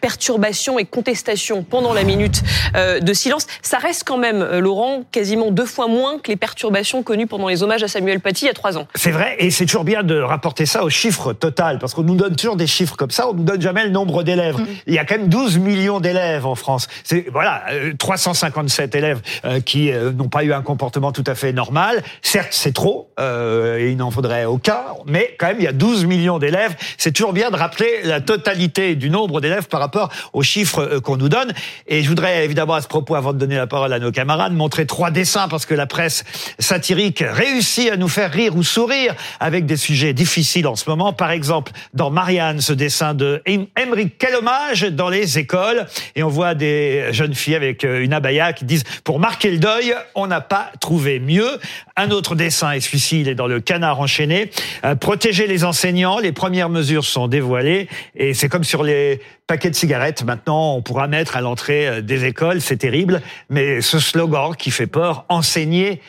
[0.00, 2.42] perturbations et contestations pendant la minute
[2.74, 3.46] de silence.
[3.62, 7.62] Ça reste quand même, Laurent, quasiment deux fois moins que les perturbations connues pendant les
[7.62, 8.88] hommages à Samuel Paty il y a trois ans.
[8.96, 12.16] C'est vrai, et c'est toujours bien de rapporter ça au chiffre total, parce qu'on nous
[12.16, 14.58] donne toujours des chiffres comme ça, on nous donne jamais le nombre d'élèves.
[14.58, 14.66] Mm.
[14.88, 16.88] Il y a quand 12 millions d'élèves en France.
[17.04, 17.64] C'est voilà,
[17.98, 22.02] 357 euh, élèves euh, qui euh, n'ont pas eu un comportement tout à fait normal.
[22.22, 26.06] Certes, c'est trop, et il n'en faudrait aucun, mais quand même, il y a 12
[26.06, 26.74] millions d'élèves.
[26.96, 31.16] C'est toujours bien de rappeler la totalité du nombre d'élèves par rapport aux chiffres qu'on
[31.16, 31.52] nous donne.
[31.86, 34.52] Et je voudrais évidemment à ce propos, avant de donner la parole à nos camarades,
[34.52, 36.24] montrer trois dessins parce que la presse
[36.58, 41.12] satirique réussit à nous faire rire ou sourire avec des sujets difficiles en ce moment.
[41.12, 43.42] Par exemple, dans Marianne, ce dessin de
[43.76, 48.12] Emmerich, quel hommage dans les écoles et on voit des jeunes filles avec euh, une
[48.12, 51.58] abaya qui disent pour marquer le deuil, on n'a pas trouvé mieux.
[51.96, 54.50] Un autre dessin est celui-ci, il est dans le canard enchaîné.
[54.84, 59.70] Euh, protéger les enseignants, les premières mesures sont dévoilées et c'est comme sur les paquets
[59.70, 60.22] de cigarettes.
[60.22, 64.70] Maintenant, on pourra mettre à l'entrée euh, des écoles, c'est terrible, mais ce slogan qui
[64.70, 66.00] fait peur, enseigner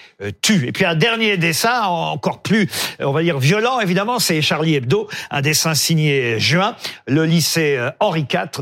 [0.42, 0.68] tue.
[0.68, 2.68] Et puis un dernier dessin encore plus,
[3.00, 6.76] on va dire violent évidemment, c'est Charlie Hebdo, un dessin signé juin,
[7.08, 8.62] le lycée Henri IV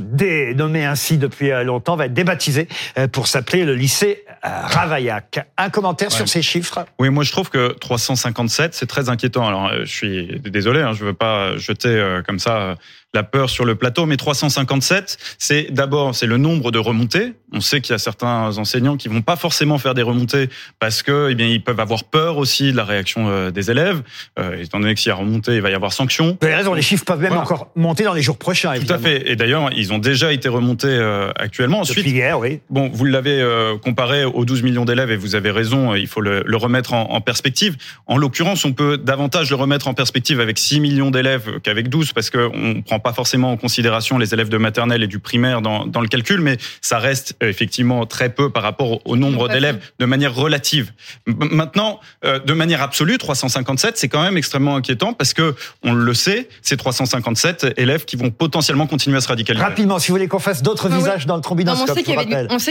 [0.55, 5.47] nommé ainsi depuis euh, longtemps, va être débaptisé euh, pour s'appeler le lycée euh, Ravaillac.
[5.57, 6.85] Un commentaire sur ces chiffres?
[6.99, 9.47] Oui, moi je trouve que 357, c'est très inquiétant.
[9.47, 12.75] Alors je suis désolé, hein, je veux pas jeter comme ça
[13.13, 17.33] la peur sur le plateau, mais 357, c'est d'abord c'est le nombre de remontées.
[17.51, 21.01] On sait qu'il y a certains enseignants qui vont pas forcément faire des remontées parce
[21.01, 24.03] que eh bien ils peuvent avoir peur aussi de la réaction euh, des élèves.
[24.37, 26.37] Euh, étant donné que s'il y a remontée, il va y avoir sanction.
[26.39, 28.73] Vous avez raison, les chiffres peuvent même encore monter dans les jours prochains.
[28.73, 28.99] Évidemment.
[28.99, 29.31] Tout à fait.
[29.31, 31.79] Et d'ailleurs, ils ont déjà été remontés euh, actuellement.
[31.79, 32.59] Ensuite, Depuis hier, oui.
[32.69, 35.95] Bon, vous l'avez euh, comparé aux 12 millions d'élèves et vous avez raison.
[35.95, 37.75] Il faut le, le remettre en, en perspective.
[38.05, 42.13] En l'occurrence, on peut davantage le remettre en perspective avec 6 millions d'élèves qu'avec 12
[42.13, 45.61] parce que on prend pas forcément en considération les élèves de maternelle et du primaire
[45.61, 49.79] dans, dans le calcul, mais ça reste effectivement très peu par rapport au nombre d'élèves
[49.99, 50.91] de manière relative.
[51.25, 56.49] Maintenant, de manière absolue, 357, c'est quand même extrêmement inquiétant parce que on le sait,
[56.61, 59.63] c'est 357 élèves qui vont potentiellement continuer à se radicaliser.
[59.63, 62.03] Rapidement, si vous voulez qu'on fasse d'autres visages dans le trombinoscope, on sait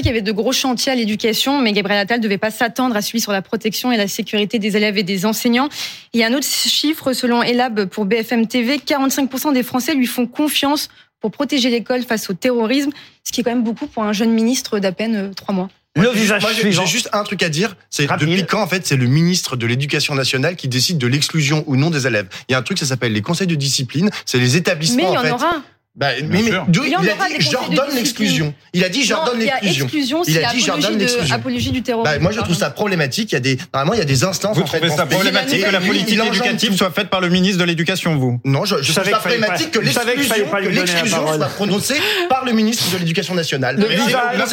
[0.00, 2.96] qu'il y, avait de gros chantiers à l'éducation, mais Gabriel Attal ne devait pas s'attendre
[2.96, 5.68] à celui sur la protection et la sécurité des élèves et des enseignants.
[6.12, 10.06] Il y a un autre chiffre, selon Elab pour BFM TV, 45% des Français lui
[10.06, 10.88] font confiance
[11.20, 12.90] pour protéger l'école face au terrorisme,
[13.24, 15.68] ce qui est quand même beaucoup pour un jeune ministre d'à peine euh, trois mois.
[15.96, 17.74] Le visage J'ai juste un truc à dire.
[17.90, 21.64] C'est depuis quand, en fait, c'est le ministre de l'Éducation nationale qui décide de l'exclusion
[21.66, 22.28] ou non des élèves?
[22.48, 24.10] Il y a un truc, ça s'appelle les conseils de discipline.
[24.24, 24.96] C'est les établissements.
[24.96, 25.62] Mais il y en, aura.
[25.98, 28.54] Bah, mais, mais il, a dit j'ordonne l'exclusion.
[28.72, 30.22] Il a dit j'ordonne l'exclusion.
[30.28, 31.34] Il a dit j'ordonne l'exclusion.
[31.34, 32.14] Apologie du terrorisme.
[32.14, 33.32] Bah, moi je trouve ça problématique.
[33.32, 34.56] Il y a des normalement il y a des instances.
[34.56, 38.14] Vous trouvez ça problématique que la politique éducative soit faite par le ministre de l'Éducation,
[38.14, 38.40] vous?
[38.44, 43.34] Non, je, je trouve ça problématique que l'exclusion soit prononcée par le ministre de l'Éducation
[43.34, 43.76] nationale.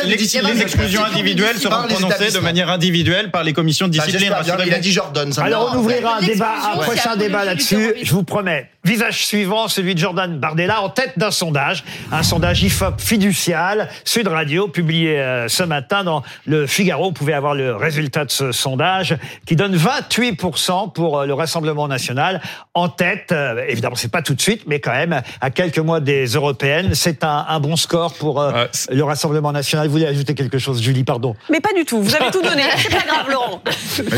[0.05, 4.33] Les exclusions individuelles seront prononcées de manière individuelle par les commissions de bah, discipline.
[4.65, 5.31] Il a dit j'ordonne.
[5.37, 7.93] Alors on ouvrira un débat, un prochain débat là-dessus.
[8.01, 8.71] Je vous promets.
[8.83, 14.27] Visage suivant, celui de Jordan Bardella en tête d'un sondage, un sondage IFOP fiducial, Sud
[14.27, 17.05] Radio, publié euh, ce matin dans le Figaro.
[17.05, 21.87] Vous pouvez avoir le résultat de ce sondage qui donne 28% pour euh, le Rassemblement
[21.87, 22.41] national
[22.73, 23.31] en tête.
[23.31, 26.95] Euh, évidemment, c'est pas tout de suite, mais quand même, à quelques mois des européennes,
[26.95, 28.43] c'est un, bon score pour
[28.89, 29.87] le Rassemblement national.
[29.87, 32.01] Vous voulez ajouter quelque chose, Julie, pardon Mais pas du tout.
[32.01, 32.63] Vous avez tout donné.
[32.77, 33.61] C'est pas grave, Laurent.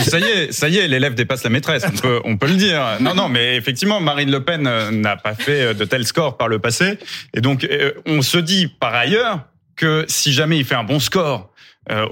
[0.03, 1.85] ça y est, ça y est, l'élève dépasse la maîtresse.
[1.87, 2.81] On peut, on peut le dire.
[2.99, 6.59] Non, non, mais effectivement, Marine Le Pen n'a pas fait de tels scores par le
[6.59, 6.96] passé.
[7.33, 10.99] Et donc, euh, on se dit par ailleurs que si jamais il fait un bon
[10.99, 11.51] score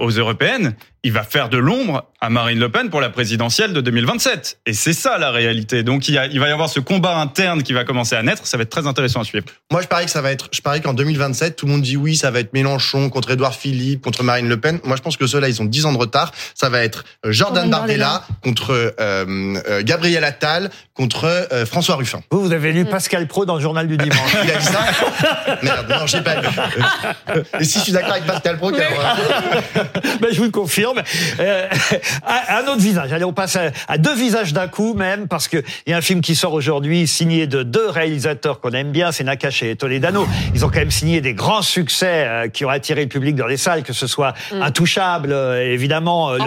[0.00, 3.80] aux européennes, il va faire de l'ombre à Marine Le Pen pour la présidentielle de
[3.80, 4.58] 2027.
[4.66, 5.84] Et c'est ça la réalité.
[5.84, 8.22] Donc il, y a, il, va y avoir ce combat interne qui va commencer à
[8.24, 8.48] naître.
[8.48, 9.44] Ça va être très intéressant à suivre.
[9.70, 10.48] Moi, je parie que ça va être.
[10.50, 13.54] Je parie qu'en 2027, tout le monde dit oui, ça va être Mélenchon contre Édouard
[13.54, 14.80] Philippe contre Marine Le Pen.
[14.82, 16.32] Moi, je pense que ceux-là, ils ont 10 ans de retard.
[16.56, 22.22] Ça va être euh, Jordan Bardella contre euh, euh, Gabriel Attal contre euh, François Ruffin.
[22.30, 24.36] Vous, vous avez lu Pascal Pro dans le journal du dimanche.
[24.44, 24.80] il a dit ça?
[25.62, 26.48] Merde, non, j'ai pas lu.
[27.60, 31.02] Et si je suis d'accord avec Pascal Pro, ben, je vous le confirme.
[32.24, 33.12] Euh, un autre visage.
[33.12, 36.20] Allez, on passe à, deux visages d'un coup même, parce qu'il y a un film
[36.20, 40.26] qui sort aujourd'hui, signé de deux réalisateurs qu'on aime bien, c'est Nakash et Toledano.
[40.54, 43.46] Ils ont quand même signé des grands succès euh, qui ont attiré le public dans
[43.46, 44.62] les salles, que ce soit mm.
[44.62, 46.44] Intouchable, euh, évidemment, le,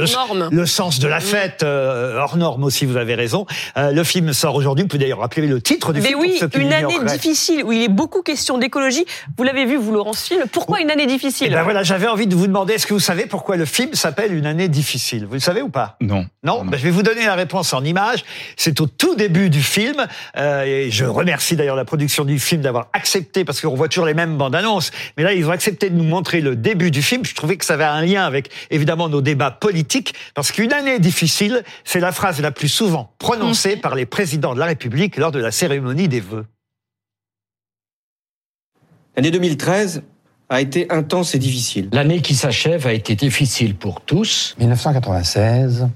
[0.51, 1.21] le, sens de la mm.
[1.21, 3.45] fête, hors norme aussi, vous avez raison.
[3.75, 6.19] le film sort aujourd'hui, vous pouvez d'ailleurs rappeler le titre du Mais film.
[6.19, 9.05] oui, une année difficile, où il est beaucoup question d'écologie.
[9.37, 12.27] Vous l'avez vu, vous, Laurent Film, pourquoi une année difficile eh ben voilà, J'avais envie
[12.27, 15.25] de vous demander, est-ce que vous savez pourquoi le film s'appelle Une année difficile?
[15.25, 16.25] Vous le savez ou pas Non.
[16.43, 18.23] Non, ben, Je vais vous donner la réponse en image.
[18.55, 20.05] C'est au tout début du film.
[20.37, 24.05] Euh, et je remercie d'ailleurs la production du film d'avoir accepté, parce qu'on voit toujours
[24.05, 24.91] les mêmes bandes annonces.
[25.17, 27.25] Mais là, ils ont accepté de nous montrer le début du film.
[27.25, 30.13] Je trouvais que ça avait un lien avec, évidemment, nos débats politiques.
[30.35, 33.81] Parce qu'une année difficile, c'est la phrase la plus souvent prononcée mmh.
[33.81, 36.45] par les présidents de la République lors de la cérémonie des vœux.
[39.15, 40.03] L'année 2013
[40.49, 41.89] a été intense et difficile.
[41.91, 44.55] L'année qui s'achève a été difficile pour tous.
[44.59, 45.87] 1996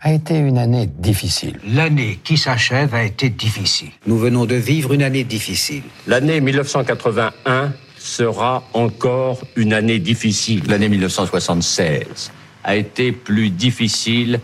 [0.00, 1.58] a été une année difficile.
[1.66, 3.90] L'année qui s'achève a été difficile.
[4.06, 5.82] Nous venons de vivre une année difficile.
[6.06, 10.62] L'année 1981 sera encore une année difficile.
[10.68, 12.30] L'année 1976
[12.62, 14.40] a été plus difficile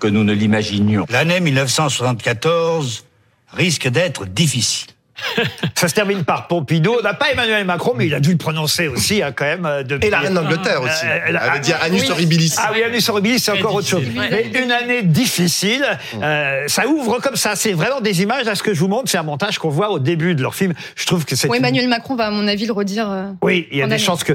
[0.00, 1.06] que nous ne l'imaginions.
[1.08, 3.04] L'année 1974
[3.52, 4.93] risque d'être difficile.
[5.74, 6.96] Ça se termine par Pompidou.
[6.98, 9.66] On n'a pas Emmanuel Macron, mais il a dû le prononcer aussi, hein, quand même.
[9.66, 10.08] Euh, depuis...
[10.08, 11.04] Et la reine d'Angleterre euh, aussi.
[11.04, 12.54] elle, veut dire Anus horribilis.
[12.58, 14.04] Ah oui, Anus horribilis, c'est encore autre chose.
[14.14, 15.84] Mais une année difficile.
[16.22, 17.56] Euh, ça ouvre comme ça.
[17.56, 18.44] C'est vraiment des images.
[18.44, 20.54] Là, ce que je vous montre, c'est un montage qu'on voit au début de leur
[20.54, 20.74] film.
[20.96, 21.48] Je trouve que c'est.
[21.48, 23.08] Oui, Emmanuel Macron va, à mon avis, le redire.
[23.42, 24.32] oui, il y a des chances que.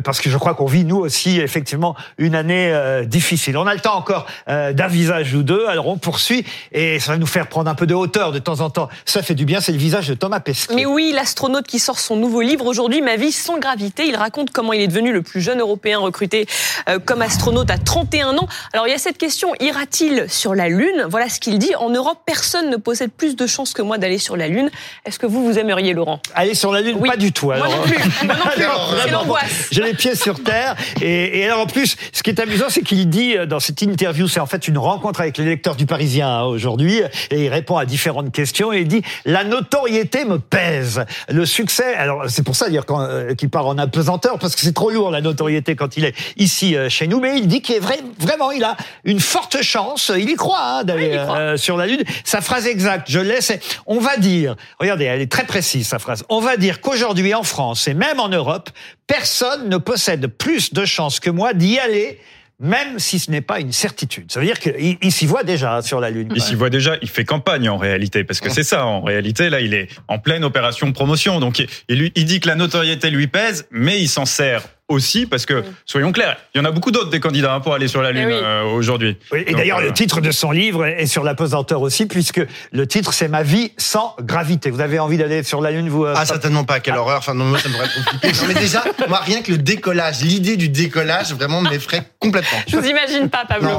[0.00, 2.72] parce que je crois qu'on vit, nous aussi, effectivement, une année
[3.06, 3.56] difficile.
[3.56, 5.66] On a le temps encore d'un visage ou deux.
[5.66, 6.44] Alors, on poursuit.
[6.72, 8.88] Et ça va nous faire prendre un peu de hauteur de temps en temps.
[9.04, 9.60] Ça fait du bien.
[9.60, 10.74] C'est le visage Thomas Pesquet.
[10.74, 14.06] Mais oui, l'astronaute qui sort son nouveau livre aujourd'hui, Ma vie sans gravité.
[14.06, 16.46] Il raconte comment il est devenu le plus jeune Européen recruté
[16.88, 18.48] euh, comme astronaute à 31 ans.
[18.72, 21.06] Alors il y a cette question, ira-t-il sur la Lune?
[21.08, 21.74] Voilà ce qu'il dit.
[21.76, 24.70] En Europe, personne ne possède plus de chances que moi d'aller sur la Lune.
[25.04, 26.20] Est-ce que vous, vous aimeriez, Laurent?
[26.34, 27.50] Aller sur la Lune Pas du tout.
[27.50, 27.66] Alors.
[27.66, 27.98] Moi non plus.
[28.26, 28.64] Moi non plus.
[29.02, 29.68] C'est l'angoisse.
[29.70, 30.76] J'ai les pieds sur terre.
[31.00, 33.82] Et, et, alors en plus, ce qui est amusant, c'est qu'il dit euh, dans cette
[33.82, 37.48] interview, c'est en fait une rencontre avec les lecteurs du Parisien hein, aujourd'hui, et il
[37.48, 41.04] répond à différentes questions, et il dit, la notoriété notoriété me pèse.
[41.28, 44.72] Le succès, alors c'est pour ça dire euh, qu'il part en apesanteur parce que c'est
[44.72, 47.20] trop lourd la notoriété quand il est ici euh, chez nous.
[47.20, 50.10] Mais il dit qu'il est vrai, vraiment, il a une forte chance.
[50.16, 52.02] Il y croit hein, d'aller euh, sur la lune.
[52.24, 53.52] Sa phrase exacte, je laisse.
[53.86, 56.24] On va dire, regardez, elle est très précise sa phrase.
[56.28, 58.70] On va dire qu'aujourd'hui en France et même en Europe,
[59.06, 62.18] personne ne possède plus de chances que moi d'y aller
[62.62, 64.30] même si ce n'est pas une certitude.
[64.30, 66.32] Ça veut dire qu'il s'y voit déjà sur la Lune.
[66.34, 69.50] Il s'y voit déjà, il fait campagne en réalité, parce que c'est ça, en réalité,
[69.50, 71.40] là, il est en pleine opération promotion.
[71.40, 75.46] Donc, il, il dit que la notoriété lui pèse, mais il s'en sert aussi, parce
[75.46, 78.02] que, soyons clairs, il y en a beaucoup d'autres des candidats hein, pour aller sur
[78.02, 79.16] la Lune eh euh, aujourd'hui.
[79.34, 82.40] et d'ailleurs, le titre de son livre est sur la pesanteur aussi, puisque
[82.72, 84.70] le titre, c'est Ma vie sans gravité.
[84.70, 86.80] Vous avez envie d'aller sur la Lune, vous euh, Ah, certainement pas.
[86.80, 87.00] Quelle ah.
[87.00, 87.18] horreur.
[87.18, 88.28] Enfin, non, moi, ça me ferait compliqué.
[88.28, 92.58] non, mais déjà, moi, rien que le décollage, l'idée du décollage, vraiment m'effraie complètement.
[92.68, 93.70] Je vous imagine pas, Pablo.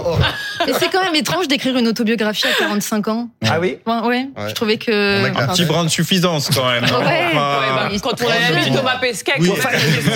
[0.67, 3.29] Et c'est quand même étrange d'écrire une autobiographie à 45 ans.
[3.47, 3.77] Ah oui?
[3.85, 5.25] Ouais, Je trouvais que.
[5.25, 6.83] Un petit brin de suffisance, quand même.
[6.83, 7.29] Ouais.
[7.33, 9.33] Bah, quand on a Thomas Pesquet,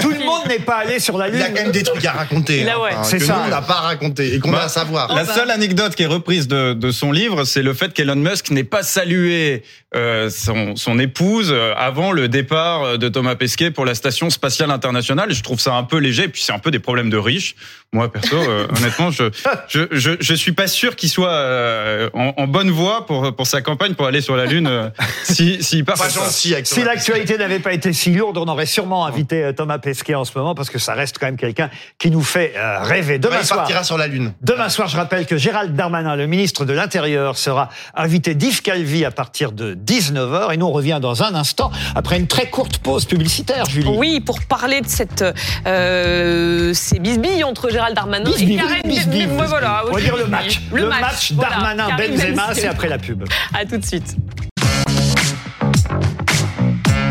[0.02, 1.38] tout le monde n'est pas sur la Lune.
[1.38, 2.64] Il y a quand même des trucs à raconter.
[2.64, 3.44] Là, hein, c'est ça.
[3.46, 5.14] on n'a pas raconté et qu'on bah, a à savoir.
[5.14, 8.52] La seule anecdote qui est reprise de, de son livre, c'est le fait qu'Elon Musk
[8.52, 9.64] n'ait pas salué
[9.96, 14.72] euh, son, son, épouse euh, avant le départ de Thomas Pesquet pour la station spatiale
[14.72, 15.34] internationale.
[15.34, 17.56] Je trouve ça un peu léger, et puis c'est un peu des problèmes de riches.
[17.94, 19.24] Moi, perso, euh, honnêtement, je,
[19.70, 23.48] je, je, je, suis pas sûr qu'il soit euh, en, en, bonne voie pour, pour
[23.48, 24.92] sa campagne pour aller sur la Lune.
[25.24, 29.78] si, si, pas si l'actualité n'avait pas été si lourde, on aurait sûrement invité Thomas
[29.78, 32.80] Pesquet en ce moment parce que ça reste quand même quelqu'un qui nous fait euh,
[32.82, 33.20] rêver.
[33.20, 34.34] Demain soir, partira sur la Lune.
[34.42, 39.06] Demain soir, je rappelle que Gérald Darmanin, le ministre de l'Intérieur, sera invité d'Yves Calvi
[39.06, 40.54] à partir de 19h.
[40.54, 43.90] Et nous, on revient dans un instant, après une très courte pause publicitaire, Julie.
[43.96, 45.24] Oui, pour parler de cette,
[45.66, 50.62] euh, ces bisbilles entre Gérald Darmanin et Karim Voilà, on va dire le match.
[50.72, 53.24] Le, match, Darmanin-Benzema, c'est après la pub.
[53.54, 54.16] À tout de suite.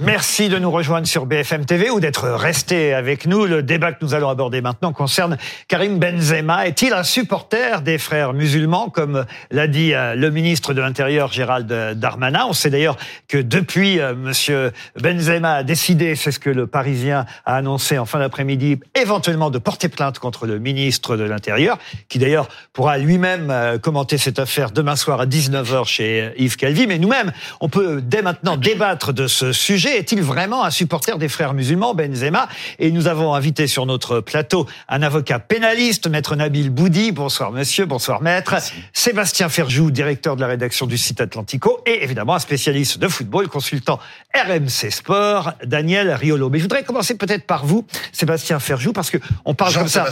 [0.00, 3.46] Merci de nous rejoindre sur BFM TV ou d'être resté avec nous.
[3.46, 6.66] Le débat que nous allons aborder maintenant concerne Karim Benzema.
[6.66, 11.72] Est-il un supporter des frères musulmans, comme l'a dit euh, le ministre de l'Intérieur Gérald
[11.94, 12.44] Darmanin?
[12.48, 12.96] On sait d'ailleurs
[13.28, 18.04] que depuis, euh, Monsieur Benzema a décidé, c'est ce que le Parisien a annoncé en
[18.04, 21.78] fin d'après-midi, éventuellement de porter plainte contre le ministre de l'Intérieur,
[22.08, 26.88] qui d'ailleurs pourra lui-même euh, commenter cette affaire demain soir à 19h chez Yves Calvi.
[26.88, 31.28] Mais nous-mêmes, on peut dès maintenant débattre de ce sujet est-il vraiment un supporter des
[31.28, 32.48] frères musulmans, Benzema?
[32.78, 37.12] Et nous avons invité sur notre plateau un avocat pénaliste, maître Nabil Boudi.
[37.12, 38.54] Bonsoir monsieur, bonsoir maître.
[38.92, 41.80] Sébastien Ferjou, directeur de la rédaction du site Atlantico.
[41.86, 43.98] Et évidemment un spécialiste de football, consultant
[44.34, 46.50] RMC Sport, Daniel Riolo.
[46.50, 50.06] Mais je voudrais commencer peut-être par vous, Sébastien Ferjou, parce que on parle comme ça.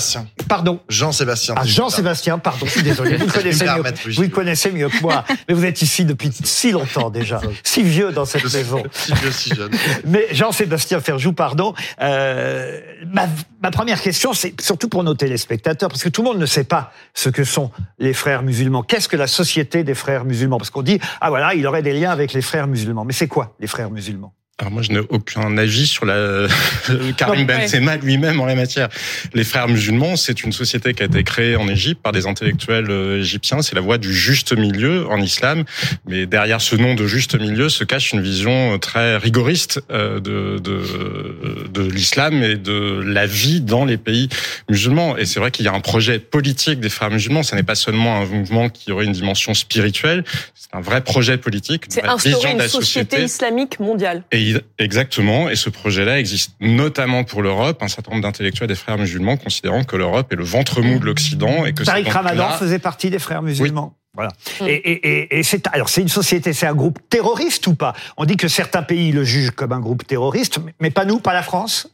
[0.49, 0.81] Pardon.
[0.89, 1.55] Jean-Sébastien.
[1.57, 3.17] Ah, Jean-Sébastien, pardon, je suis désolé.
[3.17, 5.25] Vous connaissez mieux, vous connaissez mieux que moi.
[5.49, 7.41] Mais vous êtes ici depuis si longtemps déjà.
[7.65, 8.83] Si vieux dans cette maison.
[8.93, 9.51] Si vieux, si
[10.05, 11.75] Mais Jean-Sébastien Ferjou, pardon.
[12.01, 13.27] Euh, ma,
[13.63, 16.65] ma, première question, c'est surtout pour nos téléspectateurs, parce que tout le monde ne sait
[16.65, 18.83] pas ce que sont les frères musulmans.
[18.83, 20.59] Qu'est-ce que la société des frères musulmans?
[20.59, 23.05] Parce qu'on dit, ah voilà, il aurait des liens avec les frères musulmans.
[23.05, 24.33] Mais c'est quoi les frères musulmans?
[24.63, 26.47] Alors moi, je n'ai aucun avis sur la
[27.17, 28.89] Karim Benzema lui-même en la matière.
[29.35, 32.89] Les Frères musulmans, c'est une société qui a été créée en Égypte par des intellectuels
[32.89, 33.61] euh, égyptiens.
[33.63, 35.65] C'est la voie du juste milieu en islam.
[36.07, 40.61] Mais derrière ce nom de juste milieu se cache une vision très rigoriste euh, de
[40.63, 44.29] de, de l'islam et de la vie dans les pays
[44.69, 45.17] musulmans.
[45.17, 47.43] Et c'est vrai qu'il y a un projet politique des Frères musulmans.
[47.43, 50.23] Ce n'est pas seulement un mouvement qui aurait une dimension spirituelle.
[50.55, 51.87] C'est un vrai projet politique.
[51.89, 54.23] C'est instaurer une société islamique mondiale
[54.79, 55.49] exactement.
[55.49, 57.83] Et ce projet-là existe notamment pour l'Europe.
[57.83, 61.05] Un certain nombre d'intellectuels des frères musulmans considérant que l'Europe est le ventre mou de
[61.05, 63.97] l'Occident et que Tariq Ramadan faisait partie des frères musulmans.
[64.15, 64.31] Voilà.
[64.61, 64.67] Mm.
[64.67, 67.95] Et, et, et c'est alors c'est une société, c'est un groupe terroriste ou pas?
[68.17, 71.33] On dit que certains pays le jugent comme un groupe terroriste, mais pas nous, pas
[71.33, 71.89] la France?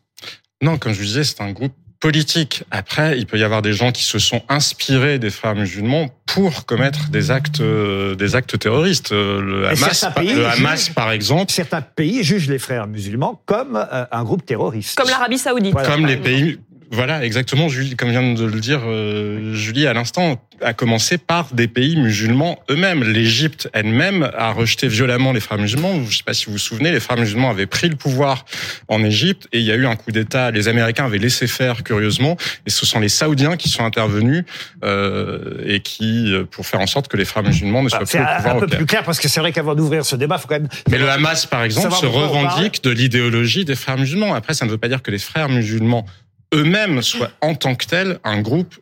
[0.61, 2.65] Non, comme je vous disais, c'est un groupe politique.
[2.71, 6.67] Après, il peut y avoir des gens qui se sont inspirés des frères musulmans pour
[6.67, 9.13] commettre des actes, euh, des actes terroristes.
[9.13, 11.51] Euh, le Hamas, le Hamas par exemple.
[11.51, 14.97] Certains pays jugent les frères musulmans comme euh, un groupe terroriste.
[14.97, 15.75] Comme l'Arabie Saoudite.
[15.75, 20.43] Comme les pays voilà, exactement, Julie, comme vient de le dire euh, Julie à l'instant,
[20.63, 23.05] a commencé par des pays musulmans eux-mêmes.
[23.05, 25.95] L'Égypte elle-même a rejeté violemment les frères musulmans.
[25.95, 28.47] Je ne sais pas si vous vous souvenez, les frères musulmans avaient pris le pouvoir
[28.89, 30.51] en Égypte et il y a eu un coup d'État.
[30.51, 34.45] Les Américains avaient laissé faire curieusement et ce sont les Saoudiens qui sont intervenus
[34.83, 38.19] euh, et qui euh, pour faire en sorte que les frères musulmans ne soient plus
[38.19, 38.43] au pouvoir.
[38.43, 40.49] C'est un peu plus clair parce que c'est vrai qu'avant d'ouvrir ce débat, il faut
[40.49, 40.69] quand même.
[40.91, 44.35] Mais le Hamas, par exemple, se revendique de l'idéologie des frères musulmans.
[44.35, 46.07] Après, ça ne veut pas dire que les frères musulmans
[46.55, 48.75] eux-mêmes soient en tant que tels un groupe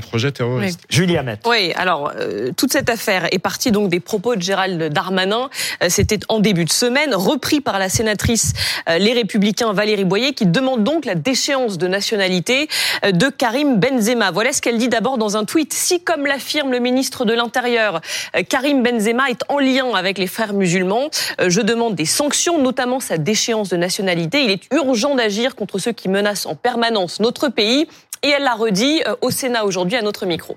[0.00, 0.80] projet terroriste.
[0.82, 0.86] Oui.
[0.96, 1.38] Julie Hamet.
[1.46, 5.50] Oui, alors euh, toute cette affaire est partie donc des propos de Gérald Darmanin.
[5.82, 8.52] Euh, C'était en début de semaine, repris par la sénatrice
[8.88, 12.68] euh, Les Républicains Valérie Boyer, qui demande donc la déchéance de nationalité
[13.04, 14.30] euh, de Karim Benzema.
[14.30, 15.72] Voilà ce qu'elle dit d'abord dans un tweet.
[15.72, 18.00] Si, comme l'affirme le ministre de l'Intérieur,
[18.36, 21.10] euh, Karim Benzema est en lien avec les frères musulmans,
[21.40, 24.44] euh, je demande des sanctions, notamment sa déchéance de nationalité.
[24.44, 27.88] Il est urgent d'agir contre ceux qui menacent en permanence notre pays.
[28.24, 30.56] Et elle l'a redit euh, au Sénat aujourd'hui à notre micro.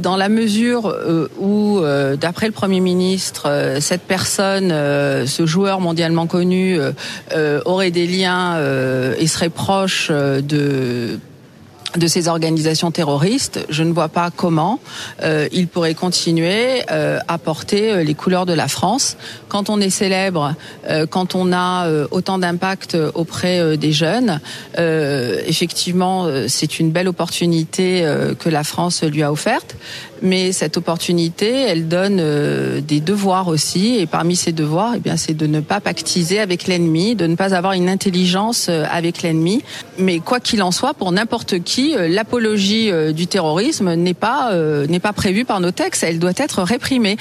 [0.00, 6.26] Dans la mesure euh, où, euh, d'après le Premier ministre, cette personne, ce joueur mondialement
[6.26, 6.80] connu,
[7.64, 8.58] aurait des liens
[9.16, 11.20] et serait proche de
[11.96, 14.80] de ces organisations terroristes, je ne vois pas comment
[15.22, 19.16] euh, il pourrait continuer euh, à porter euh, les couleurs de la France.
[19.48, 20.54] Quand on est célèbre,
[20.88, 24.40] euh, quand on a euh, autant d'impact auprès des jeunes,
[24.76, 28.04] effectivement, c'est une belle opportunité
[28.38, 29.76] que la France lui a offerte.
[30.22, 33.96] Mais cette opportunité, elle donne euh, des devoirs aussi.
[33.98, 37.34] Et parmi ces devoirs, eh bien, c'est de ne pas pactiser avec l'ennemi, de ne
[37.34, 39.62] pas avoir une intelligence euh, avec l'ennemi.
[39.98, 44.52] Mais quoi qu'il en soit, pour n'importe qui, euh, l'apologie euh, du terrorisme n'est pas
[44.52, 46.04] euh, n'est pas prévue par nos textes.
[46.04, 47.16] Elle doit être réprimée.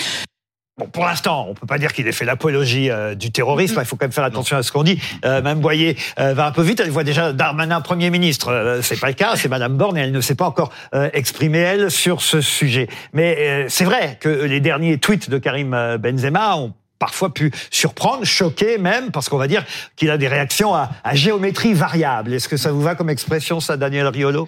[0.78, 3.76] Bon, pour l'instant, on peut pas dire qu'il ait fait l'apologie euh, du terrorisme.
[3.80, 5.00] Il faut quand même faire attention à ce qu'on dit.
[5.26, 6.80] Euh, Mme Boyer euh, va un peu vite.
[6.80, 8.48] Elle voit déjà Darmanin Premier ministre.
[8.48, 9.36] Euh, c'est pas le cas.
[9.36, 12.88] C'est Madame Borne et elle ne s'est pas encore euh, exprimée elle sur ce sujet.
[13.12, 18.78] Mais c'est vrai que les derniers tweets de Karim Benzema ont parfois pu surprendre, choquer
[18.78, 19.66] même, parce qu'on va dire
[19.96, 22.32] qu'il a des réactions à, à géométrie variable.
[22.32, 24.48] Est-ce que ça vous va comme expression, ça, Daniel Riolo?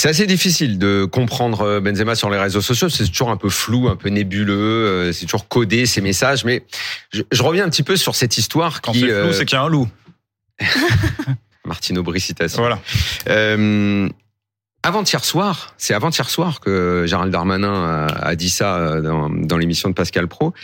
[0.00, 2.88] C'est assez difficile de comprendre euh, Benzema sur les réseaux sociaux.
[2.88, 4.54] C'est toujours un peu flou, un peu nébuleux.
[4.56, 6.42] euh, C'est toujours codé ces messages.
[6.46, 6.64] Mais
[7.12, 9.00] je, je reviens un petit peu sur cette histoire Quand qui.
[9.00, 9.86] c'est flou, euh, c'est qu'il y a un loup.
[11.66, 12.62] Martine Aubry citation.
[12.62, 12.80] Voilà.
[13.28, 14.08] Euh,
[14.82, 19.90] avant-hier soir, c'est avant-hier soir que Gérald Darmanin a, a dit ça dans, dans l'émission
[19.90, 20.54] de Pascal Pro,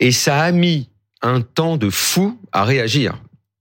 [0.00, 0.90] et ça a mis
[1.22, 3.14] un temps de fou à réagir.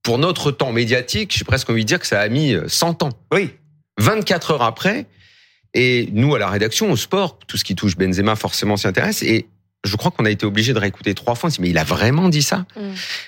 [0.03, 3.03] Pour notre temps médiatique, j'ai presque envie de dire que ça a mis euh, 100
[3.03, 3.11] ans.
[3.33, 3.51] Oui.
[3.97, 5.05] 24 heures après,
[5.73, 9.23] et nous à la rédaction, au sport, tout ce qui touche Benzema forcément s'y intéresse,
[9.23, 9.47] et
[9.83, 11.47] je crois qu'on a été obligé de réécouter trois fois.
[11.47, 12.65] On s'est dit, mais il a vraiment dit ça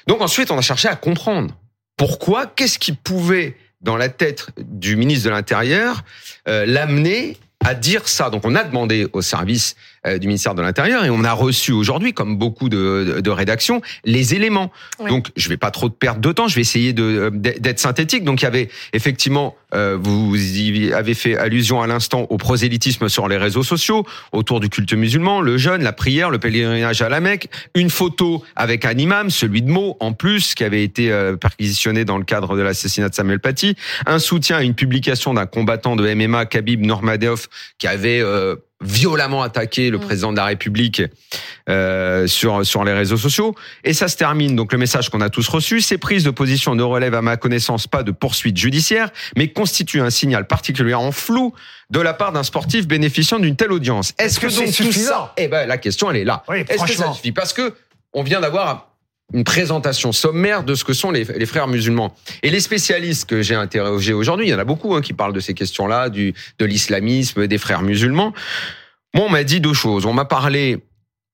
[0.08, 1.56] donc ensuite, on a cherché à comprendre
[1.98, 6.04] pourquoi, qu'est-ce qui pouvait, dans la tête du ministre de l'Intérieur,
[6.48, 8.30] euh, l'amener à dire ça.
[8.30, 9.76] Donc on a demandé au service
[10.06, 13.82] du ministère de l'Intérieur et on a reçu aujourd'hui, comme beaucoup de, de, de rédactions,
[14.04, 14.72] les éléments.
[15.08, 18.24] Donc je vais pas trop perdre de temps, je vais essayer euh, d'être synthétique.
[18.24, 23.10] Donc il y avait effectivement, euh, vous y avez fait allusion à l'instant au prosélytisme
[23.10, 27.10] sur les réseaux sociaux, autour du culte musulman, le jeûne, la prière, le pèlerinage à
[27.10, 31.12] la Mecque, une photo avec un imam, celui de Meaux en plus, qui avait été
[31.12, 33.76] euh, perquisitionné dans le cadre de l'assassinat de Samuel Paty,
[34.06, 37.48] un soutien à une publication d'un combattant de MMA, Khabib Nurmagomedov,
[37.78, 41.02] qui avait euh, violemment attaqué le président de la République
[41.70, 43.56] euh, sur sur les réseaux sociaux.
[43.84, 44.56] Et ça se termine.
[44.56, 47.38] Donc le message qu'on a tous reçu, ces prises de position ne relèvent à ma
[47.38, 51.54] connaissance pas de poursuites judiciaires, mais constituent un signal particulièrement flou
[51.90, 54.14] de la part d'un sportif bénéficiant d'une telle audience.
[54.20, 55.10] Est-ce que, que donc c'est tout suffisant?
[55.28, 56.44] Ça Eh ben la question elle est là.
[56.48, 57.14] Oui, Est-ce que ça franchement.
[57.14, 57.32] suffit?
[57.32, 57.74] Parce que
[58.14, 58.93] on vient d'avoir
[59.32, 62.16] une présentation sommaire de ce que sont les, frères musulmans.
[62.44, 65.34] Et les spécialistes que j'ai interrogés aujourd'hui, il y en a beaucoup hein, qui parlent
[65.34, 68.34] de ces questions-là, du de l'islamisme, des frères musulmans.
[69.14, 70.06] Moi, on m'a dit deux choses.
[70.06, 70.80] On m'a parlé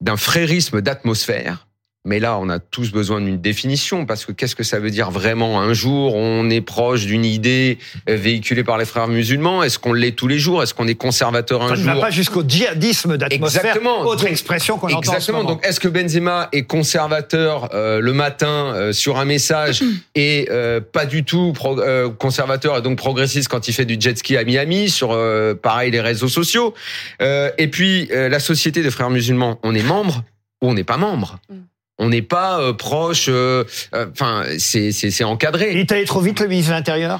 [0.01, 1.67] d'un frérisme d'atmosphère.
[2.10, 5.12] Mais là, on a tous besoin d'une définition parce que qu'est-ce que ça veut dire
[5.12, 7.78] vraiment Un jour, on est proche d'une idée
[8.10, 9.62] euh, véhiculée par les frères musulmans?
[9.62, 10.64] Est-ce qu'on l'est tous les jours?
[10.64, 11.93] Est-ce qu'on est conservateur un Ça ne jour?
[11.93, 13.62] va pas jusqu'au djihadisme d'atmosphère.
[13.64, 14.01] Exactement.
[14.07, 15.43] Autre Donc- expression qu'on entend en ce Exactement.
[15.43, 19.84] Donc, est-ce que Benzema est conservateur euh, le matin euh, sur un message
[20.16, 23.97] et euh, pas du tout pro- euh, conservateur et donc progressiste quand il fait du
[23.99, 26.74] jet ski à Miami sur euh, pareil les réseaux sociaux?
[27.22, 30.24] Euh, Et puis euh, la société des frères musulmans, on est membre
[30.62, 31.38] ou on n'est pas membre?
[31.99, 33.27] On n'est pas euh, proche.
[33.29, 35.71] euh, euh, Enfin, c'est c'est c'est encadré.
[35.73, 37.19] Il est allé trop vite le ministre de l'Intérieur?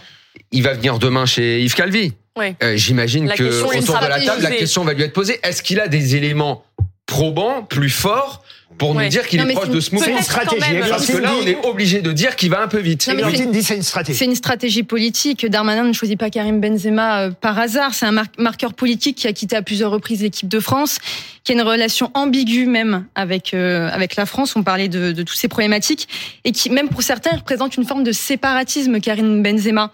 [0.52, 2.14] Il va venir demain chez Yves Calvi.
[2.38, 2.56] Oui.
[2.64, 3.44] Euh, J'imagine que
[3.78, 5.40] autour de la table, la question va lui être posée.
[5.44, 6.64] Est-ce qu'il a des éléments
[7.06, 8.44] probants, plus forts,
[8.80, 9.04] pour Ouais.
[9.04, 10.90] nous dire qu'il est proche c'est de ce mouvement peut-être quand stratégie, même.
[10.90, 13.08] Parce que là, on est obligé de dire qu'il va un peu vite.
[13.08, 14.18] Non, mais c'est- Valentine dit c'est une stratégie.
[14.18, 15.46] C'est une stratégie politique.
[15.46, 17.94] Darmanin ne choisit pas Karim Benzema euh, par hasard.
[17.94, 20.98] C'est un mar- marqueur politique qui a quitté à plusieurs reprises l'équipe de France,
[21.44, 24.56] qui a une relation ambiguë même avec euh, avec la France.
[24.56, 26.08] On parlait de, de toutes ces problématiques
[26.46, 29.00] et qui, même pour certains, représente une forme de séparatisme.
[29.02, 29.92] Karim Benzema.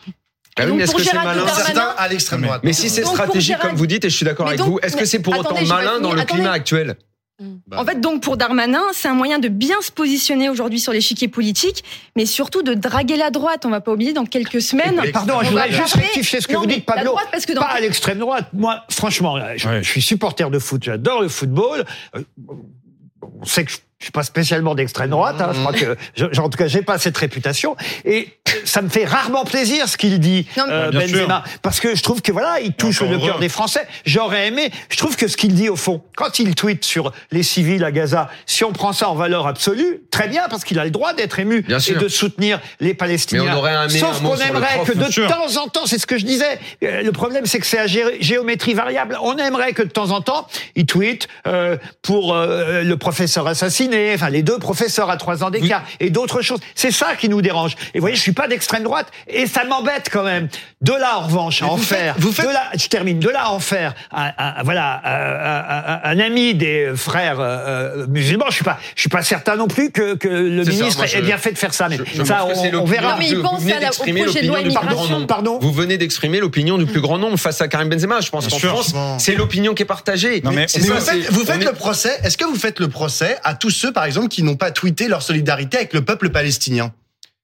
[0.58, 2.62] Ah oui, est-ce pour que c'est malin Darmanin- Certains à l'extrême droite.
[2.64, 4.96] Mais si c'est stratégique, comme vous dites, et je suis d'accord avec donc, vous, est-ce
[4.96, 6.40] que c'est pour autant malin dans le Attendez.
[6.42, 6.96] climat actuel?
[7.76, 11.28] En fait, donc pour Darmanin, c'est un moyen de bien se positionner aujourd'hui sur l'échiquier
[11.28, 11.84] politique,
[12.16, 13.66] mais surtout de draguer la droite.
[13.66, 15.00] On va pas oublier dans quelques semaines.
[15.04, 17.12] Mais pardon, on je voudrais juste rectifier ce que Non, vous dites, Pablo.
[17.12, 18.48] droite, parce que dans- Pas à l'extrême droite.
[18.54, 21.84] Moi, franchement, je, je suis supporter de foot, j'adore le football.
[22.16, 22.22] Euh,
[23.42, 25.38] On sait que je je suis pas spécialement d'extrême droite.
[25.40, 27.78] hein, je crois que, je- en tout cas, j'ai pas cette réputation.
[28.04, 28.28] Et
[28.66, 32.22] ça me fait rarement plaisir ce qu'il dit, Non, euh, Benzema, parce que je trouve
[32.22, 33.88] que voilà, il touche le cœur des Français.
[34.06, 34.70] J'aurais aimé.
[34.90, 37.92] Je trouve que ce qu'il dit au fond, quand il tweet sur les civils à
[37.92, 41.14] Gaza, si on prend ça en valeur absolue, très bien, parce qu'il a le droit
[41.14, 42.00] d'être ému Bien et sûr.
[42.02, 43.46] de soutenir les Palestiniens.
[43.46, 45.28] Mais on aurait aimé Sauf un mot qu'on aimerait prof, que de sûr.
[45.28, 46.60] temps en temps, c'est ce que je disais.
[46.84, 49.18] euh, Le problème, c'est que c'est à gé- géométrie variable.
[49.22, 53.48] On aimerait que de temps en temps, il tweet euh, pour euh, le professeur
[54.16, 56.60] enfin les deux professeurs à trois ans d'écart et d'autres choses.
[56.76, 57.76] C'est ça qui nous dérange.
[57.94, 60.48] Et vous voyez, je suis pas d'extrême droite et ça m'embête quand même.
[60.82, 62.16] De là, en revanche, à en vous faites- faire.
[62.20, 63.20] vous faites- De là, je termine.
[63.20, 63.94] De là, à en faire.
[64.64, 65.02] Voilà,
[66.04, 68.46] un, ami des frères euh, musulmans.
[68.50, 71.18] Je suis pas, je suis pas certain non plus que, que le ça, ministre je-
[71.18, 71.88] ait bien fait de faire ça.
[71.90, 73.12] Mais Je ça, que c'est on, on verra.
[73.14, 74.76] Non, mais il pense vous venez à la- au d'exprimer projet de loi l'opinion du
[74.78, 75.16] plus grand immigration.
[75.16, 75.28] nombre.
[75.28, 78.22] Pardon Vous venez d'exprimer l'opinion du plus grand nombre face à Karim Benzema.
[78.22, 78.58] Je pense qu'en.
[78.60, 80.42] France, c'est l'opinion qui est partagée.
[80.44, 82.18] Non, mais- ça, vous faites, vous faites est- le procès.
[82.24, 85.08] Est-ce que vous faites le procès à tous ceux, par exemple, qui n'ont pas tweeté
[85.08, 86.94] leur solidarité avec le peuple palestinien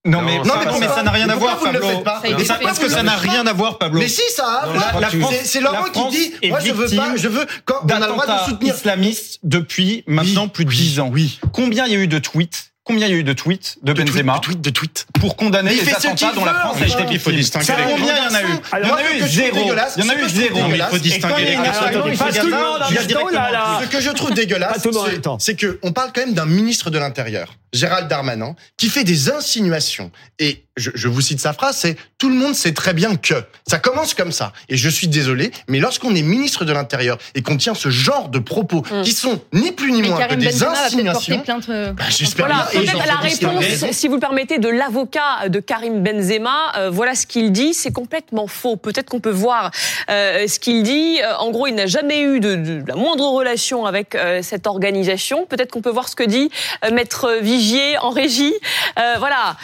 [0.06, 0.96] Non, mais, Non, ça, mais, ça, mais ça.
[0.96, 1.96] ça n'a rien à voir, pourquoi vous ne le Pablo.
[1.98, 2.64] faites pas Ça a été Mais ça- fait.
[2.64, 4.00] Parce que ça n'a rien à voir, Pablo.
[4.00, 4.68] Mais si, ça a.
[5.44, 7.46] C'est- Laurent la qui dit Moi, je veux pas, je veux.
[7.66, 8.74] Quand on a le droit de soutenir.
[8.76, 11.10] islamistes depuis maintenant plus de 10 ans.
[11.14, 11.40] Oui.
[11.54, 13.94] Combien il y a eu de tweets Combien il y a eu de tweets de,
[13.94, 15.08] Benzema de tweets, de tweets.
[15.18, 18.24] pour condamner les attentats dont la France a été Il faut distinguer les Combien il
[18.24, 18.46] y en a eu
[18.84, 19.58] Il y en a eu zéro.
[19.96, 20.60] Il y en a eu zéro.
[20.76, 21.56] Il faut distinguer les.
[23.82, 25.40] Ce que je trouve dégueulasse, c'est- même temps.
[25.40, 29.30] c'est que on parle quand même d'un ministre de l'Intérieur, Gérald Darmanin, qui fait des
[29.32, 30.12] insinuations.
[30.40, 33.36] Et je, je vous cite sa phrase, c'est tout le monde sait très bien que
[33.68, 34.52] ça commence comme ça.
[34.70, 38.28] Et je suis désolé, mais lorsqu'on est ministre de l'Intérieur et qu'on tient ce genre
[38.30, 39.04] de propos Mm.
[39.04, 41.70] qui sont ni plus ni moins que Karim des Benzema insinuations, plainte.
[41.70, 42.82] euh, bah, j'espère Voilà, bien.
[42.82, 46.72] Et la réponse, si vous le permettez, de l'avocat de Karim Benzema.
[46.78, 48.76] Euh, voilà ce qu'il dit, c'est complètement faux.
[48.76, 49.70] Peut-être qu'on peut voir
[50.10, 51.20] euh, ce qu'il dit.
[51.40, 55.46] En gros, il n'a jamais eu de, de la moindre relation avec cette organisation.
[55.46, 56.50] Peut-être qu'on peut voir ce que dit
[56.92, 58.54] Maître Vigier en régie.
[59.20, 59.58] Voilà.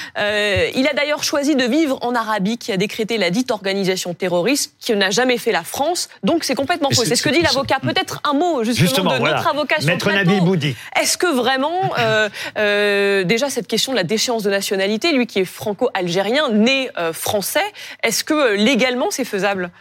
[0.75, 4.73] Il a d'ailleurs choisi de vivre en Arabie, qui a décrété la dite organisation terroriste,
[4.79, 6.09] qui n'a jamais fait la France.
[6.23, 7.03] Donc c'est complètement faux.
[7.05, 7.77] c'est- ce que dit l'avocat.
[7.81, 9.35] Peut-être un mot justement, Justement, de voilà.
[9.37, 10.11] notre avocat sur Maître.
[10.11, 10.75] Nabil Boudi.
[10.99, 15.39] Est-ce que vraiment, euh, euh, déjà cette question de la déchéance de nationalité, lui qui
[15.39, 17.63] est franco-algérien, né euh, français,
[18.03, 19.71] est-ce que euh, légalement c'est faisable?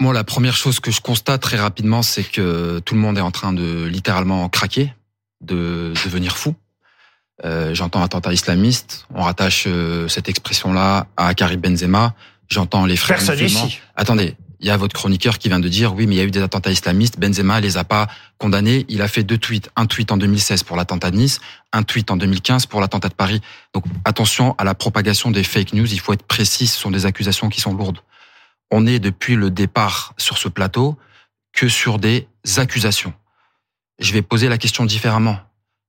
[0.00, 3.22] Moi, la première chose que je constate très rapidement, c'est que tout le monde est
[3.22, 4.92] en train de littéralement craquer,
[5.40, 6.54] de devenir fou.
[7.44, 12.14] Euh, J'entends attentat islamiste, on rattache euh, cette expression-là à Karim Benzema.
[12.48, 13.80] J'entends les frères Personne ici.
[13.94, 16.24] Attendez, il y a votre chroniqueur qui vient de dire oui, mais il y a
[16.24, 17.18] eu des attentats islamistes.
[17.18, 18.08] Benzema les a pas
[18.38, 18.86] condamnés.
[18.88, 21.40] Il a fait deux tweets, un tweet en 2016 pour l'attentat de Nice,
[21.72, 23.40] un tweet en 2015 pour l'attentat de Paris.
[23.72, 25.92] Donc attention à la propagation des fake news.
[25.92, 26.66] Il faut être précis.
[26.66, 28.00] Ce sont des accusations qui sont lourdes.
[28.70, 30.98] On est depuis le départ sur ce plateau
[31.52, 32.26] que sur des
[32.56, 33.12] accusations.
[34.00, 35.38] Je vais poser la question différemment,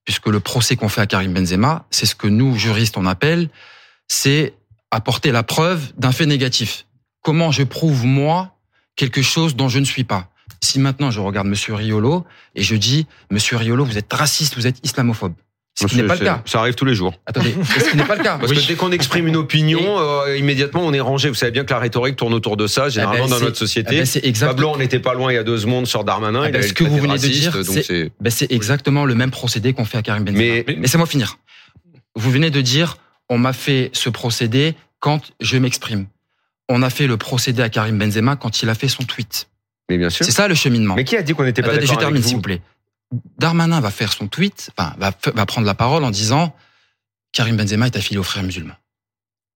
[0.05, 3.49] puisque le procès qu'on fait à Karim Benzema, c'est ce que nous juristes on appelle,
[4.07, 4.53] c'est
[4.91, 6.85] apporter la preuve d'un fait négatif.
[7.21, 8.55] Comment je prouve moi
[8.95, 10.29] quelque chose dont je ne suis pas?
[10.61, 12.25] Si maintenant je regarde Monsieur Riolo
[12.55, 15.33] et je dis Monsieur Riolo, vous êtes raciste, vous êtes islamophobe.
[15.81, 16.41] Ce qui n'est pas le Ah, cas.
[16.45, 17.13] Ça arrive tous les jours.
[17.25, 18.37] Attendez, ce qui n'est pas le cas.
[18.37, 21.29] Parce que dès qu'on exprime une opinion, euh, immédiatement on est rangé.
[21.29, 23.57] Vous savez bien que la rhétorique tourne autour de ça, généralement Eh ben, dans notre
[23.57, 23.95] société.
[23.95, 26.41] eh ben, exact- Pablo, on n'était pas loin il y a deux secondes sur Darmanin.
[26.43, 29.73] Ah il ben, ce que vous venez de dire, c'est ben, exactement le même procédé
[29.73, 30.39] qu'on fait à Karim Benzema.
[30.39, 31.37] Mais- Mais, laissez-moi finir.
[32.15, 32.97] Vous venez de dire,
[33.29, 36.07] on m'a fait ce procédé quand je m'exprime.
[36.67, 39.47] On a fait le procédé à Karim Benzema quand il a fait son tweet.
[39.89, 40.25] Mais bien sûr.
[40.25, 40.95] C'est ça le cheminement.
[40.95, 42.61] Mais qui a dit qu'on n'était pas Attendez, d'accord je termine, s'il vous plaît.
[43.37, 46.55] Darmanin va faire son tweet, enfin, va, va prendre la parole en disant
[47.31, 48.75] Karim Benzema est affilié aux frères musulmans.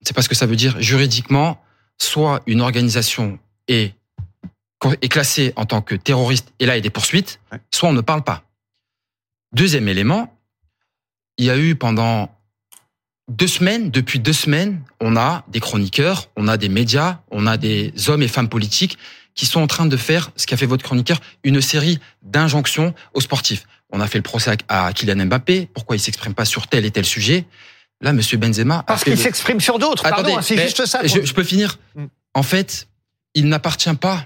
[0.02, 1.64] C'est pas ce que ça veut dire juridiquement.
[2.00, 3.94] Soit une organisation est,
[5.02, 7.40] est classée en tant que terroriste et là il y a des poursuites,
[7.72, 8.44] soit on ne parle pas.
[9.54, 10.36] Deuxième élément,
[11.38, 12.36] il y a eu pendant
[13.30, 17.58] deux semaines, depuis deux semaines, on a des chroniqueurs, on a des médias, on a
[17.58, 18.98] des hommes et femmes politiques
[19.36, 23.22] qui sont en train de faire, ce qu'a fait votre chroniqueur, une série d'injonctions aux
[23.22, 23.66] sportifs.
[23.92, 26.92] On a fait le procès à Kylian Mbappé, pourquoi il s'exprime pas sur tel et
[26.92, 27.46] tel sujet?
[28.02, 28.80] Là, Monsieur Benzema...
[28.80, 30.04] a Parce qu'il s'exprime sur d'autres.
[30.04, 31.02] Pardon, Attendez, hein, c'est juste ça.
[31.04, 31.78] Je, je peux finir.
[31.96, 32.06] Mm.
[32.34, 32.88] En fait,
[33.34, 34.26] il n'appartient pas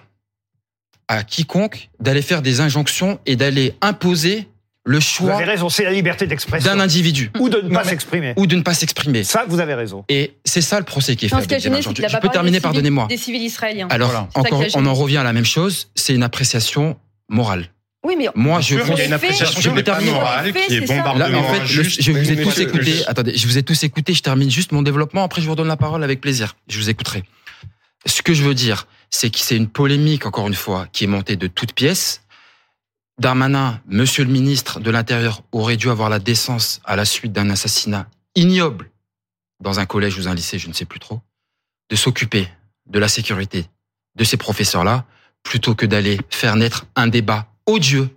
[1.07, 4.47] à quiconque d'aller faire des injonctions et d'aller imposer
[4.87, 6.71] le Vous choix avez raison, c'est la liberté d'expression.
[6.71, 8.33] d'un individu Ou de ne pas s'exprimer.
[8.37, 9.23] ou de ne pas s'exprimer.
[9.25, 10.05] Ça, vous avez raison.
[10.07, 13.07] Et c'est ça le procès qui est fait Non, gêné, Je peux terminer, pardonnez-moi.
[13.09, 13.87] Des civils israéliens.
[13.89, 16.97] Alors, encore, on en revient à la même chose, c'est une appréciation
[17.29, 17.69] morale.
[18.05, 20.13] Oui, mais Moi, je il y a une appréciation je qui n'est pas termine.
[20.13, 21.81] morale, qui est bombardement Là, en fait, je
[22.11, 22.93] vous ai tous Monsieur- écouté.
[23.07, 24.13] Attendez, je vous ai tous écouté.
[24.13, 25.23] Je termine juste mon développement.
[25.23, 26.55] Après, je vous redonne la parole avec plaisir.
[26.69, 27.23] Je vous écouterai.
[28.05, 31.07] Ce que je veux dire, c'est que c'est une polémique, encore une fois, qui est
[31.07, 32.21] montée de toutes pièces.
[33.19, 37.49] Darmanin, monsieur le ministre de l'Intérieur, aurait dû avoir la décence à la suite d'un
[37.49, 38.91] assassinat ignoble
[39.59, 41.21] dans un collège ou un lycée, je ne sais plus trop,
[41.89, 42.47] de s'occuper
[42.85, 43.65] de la sécurité
[44.15, 45.05] de ces professeurs-là,
[45.43, 48.09] plutôt que d'aller faire naître un débat odieux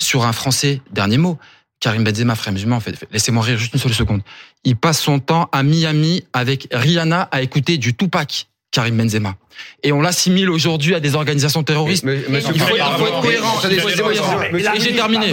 [0.00, 0.82] sur un Français.
[0.90, 1.38] Dernier mot.
[1.80, 4.22] Karim Benzema, frère musulman, en fait, laissez-moi rire juste une seule seconde.
[4.64, 9.36] Il passe son temps à Miami avec Rihanna à écouter du Tupac, Karim Benzema.
[9.82, 12.04] Et on l'assimile aujourd'hui à des organisations terroristes.
[12.04, 13.54] Mais- mais- il faut, il faut être cohérent.
[13.70, 15.26] Et j'ai terminé.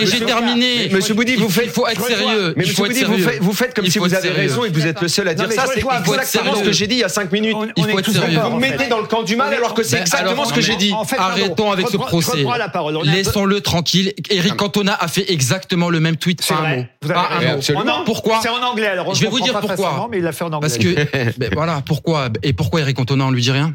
[0.00, 0.88] Et j'ai terminé.
[0.92, 2.54] Monsieur Boudy, vous faites- Il faut être sérieux.
[2.56, 3.28] Mais Monsieur faut être Boudy, vous sérieux.
[3.28, 5.34] faites, vous faites comme si vous avez raison et que vous êtes le seul à
[5.34, 5.64] dire ça.
[5.66, 7.54] C'est exactement ce que j'ai dit il y a cinq minutes.
[7.56, 8.38] On- Il faut être sérieux.
[8.38, 10.76] Vous en mettez dans le camp du mal alors que c'est exactement ce que j'ai
[10.76, 10.92] dit.
[10.92, 12.44] En Arrêtons avec ce procès.
[13.04, 14.12] Laissons-le tranquille.
[14.30, 16.40] Eric Cantona a fait exactement le même tweet.
[16.42, 16.84] C'est Pas un mot.
[17.08, 17.90] Pas un mot.
[17.92, 19.76] En Pourquoi C'est en anglais, alors Je vais vous dire pourquoi.
[19.76, 20.60] facilement, mais il l'a fait en anglais.
[20.60, 23.74] Parce que, ben voilà, pourquoi Et pourquoi Eric Cantona, on lui dit rien?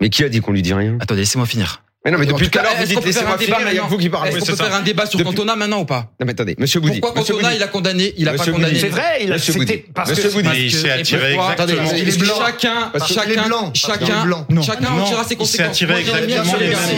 [0.00, 0.96] Mais qui a dit qu'on lui dit rien?
[1.00, 1.82] Attendez, laissez-moi finir.
[2.02, 3.88] Mais non, mais depuis tout à l'heure, vous dites laissez-moi finir, il y a que
[3.90, 4.30] vous qui parlez.
[4.30, 6.54] Est-ce qu'on peut faire un débat sur Depuis- Cantona maintenant ou pas Non, mais attendez,
[6.58, 6.98] Monsieur Boudy.
[7.00, 7.60] Pourquoi Monsieur Cantona, Boudy.
[7.60, 8.78] il a condamné, il a pas condamné.
[8.78, 12.38] C'est vrai, il a Monsieur c'était parce Monsieur que il s'est attiré exactement.
[12.38, 15.82] Chacun, chacun, chacun, chacun en tirera ses Il s'est conséquences.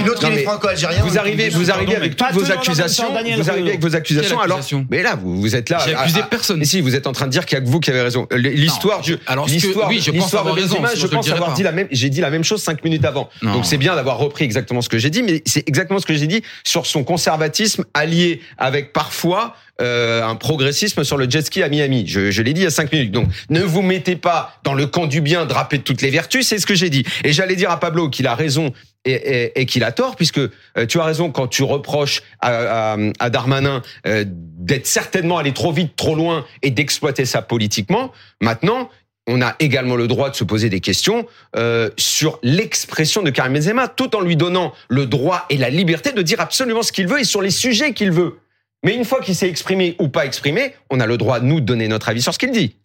[0.07, 1.03] L'autre, il est franco-algérien.
[1.03, 3.11] Vous arrivez, vous arrivez avec toutes tout vos accusations.
[3.11, 4.41] Vous arrivez avec vos accusations.
[4.41, 5.79] Alors, mais là, vous, êtes là.
[5.85, 6.59] J'ai accusé personne.
[6.61, 8.03] Mais si, vous êtes en train de dire qu'il y a que vous qui avez
[8.03, 8.29] raison.
[8.31, 11.73] L'histoire du, l'histoire, oui, je pense l'histoire de avoir raison, je pense avoir dit la
[11.73, 13.29] même, j'ai dit la même chose cinq minutes avant.
[13.43, 16.15] Donc c'est bien d'avoir repris exactement ce que j'ai dit, mais c'est exactement ce que
[16.15, 21.63] j'ai dit sur son conservatisme allié avec parfois euh, un progressisme sur le jet ski
[21.63, 22.05] à Miami.
[22.07, 23.11] Je, je l'ai dit il y a cinq minutes.
[23.11, 26.47] Donc ne vous mettez pas dans le camp du bien drapé de toutes les vertus,
[26.47, 27.05] c'est ce que j'ai dit.
[27.25, 28.73] Et j'allais dire à Pablo qu'il a raison
[29.05, 32.93] et, et, et qu'il a tort, puisque euh, tu as raison quand tu reproches à,
[32.93, 38.13] à, à Darmanin euh, d'être certainement allé trop vite, trop loin et d'exploiter ça politiquement.
[38.41, 38.91] Maintenant,
[39.27, 43.53] on a également le droit de se poser des questions euh, sur l'expression de Karim
[43.55, 47.07] Benzema, tout en lui donnant le droit et la liberté de dire absolument ce qu'il
[47.07, 48.39] veut et sur les sujets qu'il veut.
[48.85, 51.65] Mais une fois qu'il s'est exprimé ou pas exprimé, on a le droit, nous, de
[51.67, 52.77] donner notre avis sur ce qu'il dit.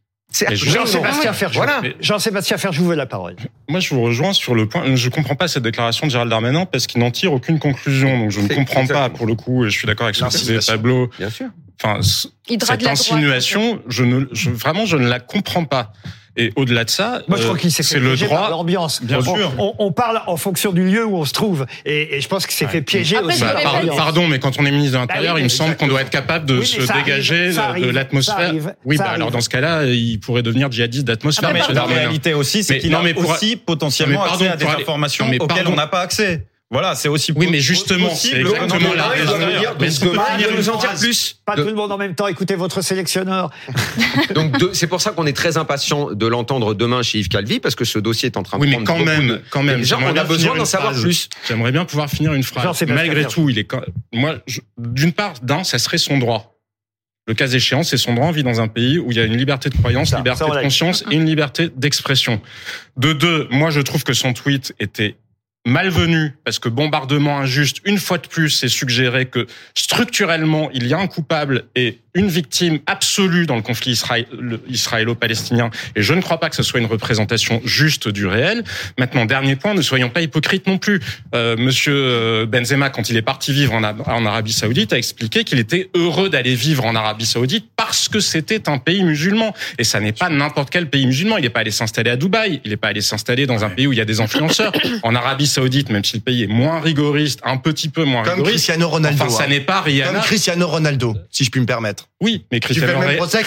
[0.52, 1.58] Jean-Sébastien Ferjou.
[1.58, 1.82] Voilà.
[2.02, 3.36] Jean-Sébastien Ferjou veut la parole.
[3.70, 4.84] Moi, je vous rejoins sur le point.
[4.96, 8.20] Je comprends pas cette déclaration de Gérald Darmanin parce qu'il n'en tire aucune conclusion.
[8.20, 10.30] Donc, je ne comprends pas, pour le coup, et je suis d'accord avec ce que
[10.30, 10.60] disait.
[10.68, 11.10] Pablo.
[11.18, 11.48] Bien sûr.
[11.84, 15.92] Enfin, cette insinuation, je ne, je, vraiment, je ne la comprends pas.
[16.40, 18.38] Et au-delà de ça, Moi, je euh, crois qu'il s'est fait c'est le piéger par
[18.38, 18.50] droit.
[18.52, 19.02] l'ambiance.
[19.02, 19.54] Bien on, sûr.
[19.58, 21.66] On, on parle en fonction du lieu où on se trouve.
[21.84, 23.80] Et, et je pense qu'il s'est fait piéger Après, aussi je Bah, par répète- par-
[23.82, 23.98] l'ambiance.
[23.98, 26.02] pardon, mais quand on est ministre de l'Intérieur, Bah oui, il me semble qu'on doit
[26.02, 28.54] être capable de Oui, se arrive, dégager de l'atmosphère.
[28.86, 31.52] Oui, bah, alors dans ce cas-là, il pourrait devenir djihadiste d'atmosphère.
[31.54, 34.54] Mais la réalité aussi, c'est qu'il a mais pour- aussi potentiellement Non, mais pardon, accès
[34.54, 36.46] à des informations auxquelles on n'a pas accès.
[36.70, 39.34] Voilà, c'est aussi Oui, mais justement, c'est exactement que- la mais raison.
[39.36, 41.40] je Mais veut une nous en dire plus.
[41.46, 42.28] Pas tout le monde en même temps.
[42.28, 43.52] Écoutez votre sélectionneur.
[44.36, 47.76] Donc c'est pour ça qu'on est très impatient de l'entendre demain chez Yves Calvi parce
[47.76, 50.14] que ce dossier est en train de Oui, mais quand même, quand même, Déjà, on
[50.16, 51.30] a besoin d'en savoir plus.
[51.48, 52.84] J'aimerais bien pouvoir finir une phrase.
[52.88, 53.82] Malgré tout, il est quand...
[54.14, 56.54] moi, je- d'une part, d'un, ça serait son droit.
[57.28, 58.28] Le cas échéant, c'est son droit.
[58.28, 60.46] On vit dans un pays où il y a une liberté de croyance, Ça, liberté
[60.46, 62.42] ça, de conscience et une liberté d'expression.
[62.98, 65.16] De deux, moi, je trouve que son tweet était
[65.68, 69.46] malvenu parce que bombardement injuste, une fois de plus, c'est suggéré que
[69.76, 74.60] structurellement, il y a un coupable et une victime absolue dans le conflit israé- le-
[74.70, 75.70] israélo-palestinien.
[75.96, 78.64] Et je ne crois pas que ce soit une représentation juste du réel.
[78.98, 81.00] Maintenant, dernier point, ne soyons pas hypocrites non plus.
[81.36, 84.98] Euh, Monsieur euh, Benzema, quand il est parti vivre en, Ab- en Arabie Saoudite, a
[84.98, 89.54] expliqué qu'il était heureux d'aller vivre en Arabie Saoudite parce que c'était un pays musulman.
[89.78, 91.38] Et ça n'est pas n'importe quel pays musulman.
[91.38, 92.62] Il n'est pas allé s'installer à Dubaï.
[92.66, 94.72] Il n'est pas allé s'installer dans un pays où il y a des influenceurs.
[95.04, 98.34] En Arabie Saoudite, même si le pays est moins rigoriste, un petit peu moins Comme
[98.36, 98.56] rigoriste.
[98.56, 99.24] Cristiano Ronaldo.
[99.24, 99.48] Enfin, ça hein.
[99.48, 100.14] n'est pas Rihanna.
[100.14, 102.07] Comme Cristiano Ronaldo, si je puis me permettre.
[102.20, 103.44] Oui, mais Cristiano, procès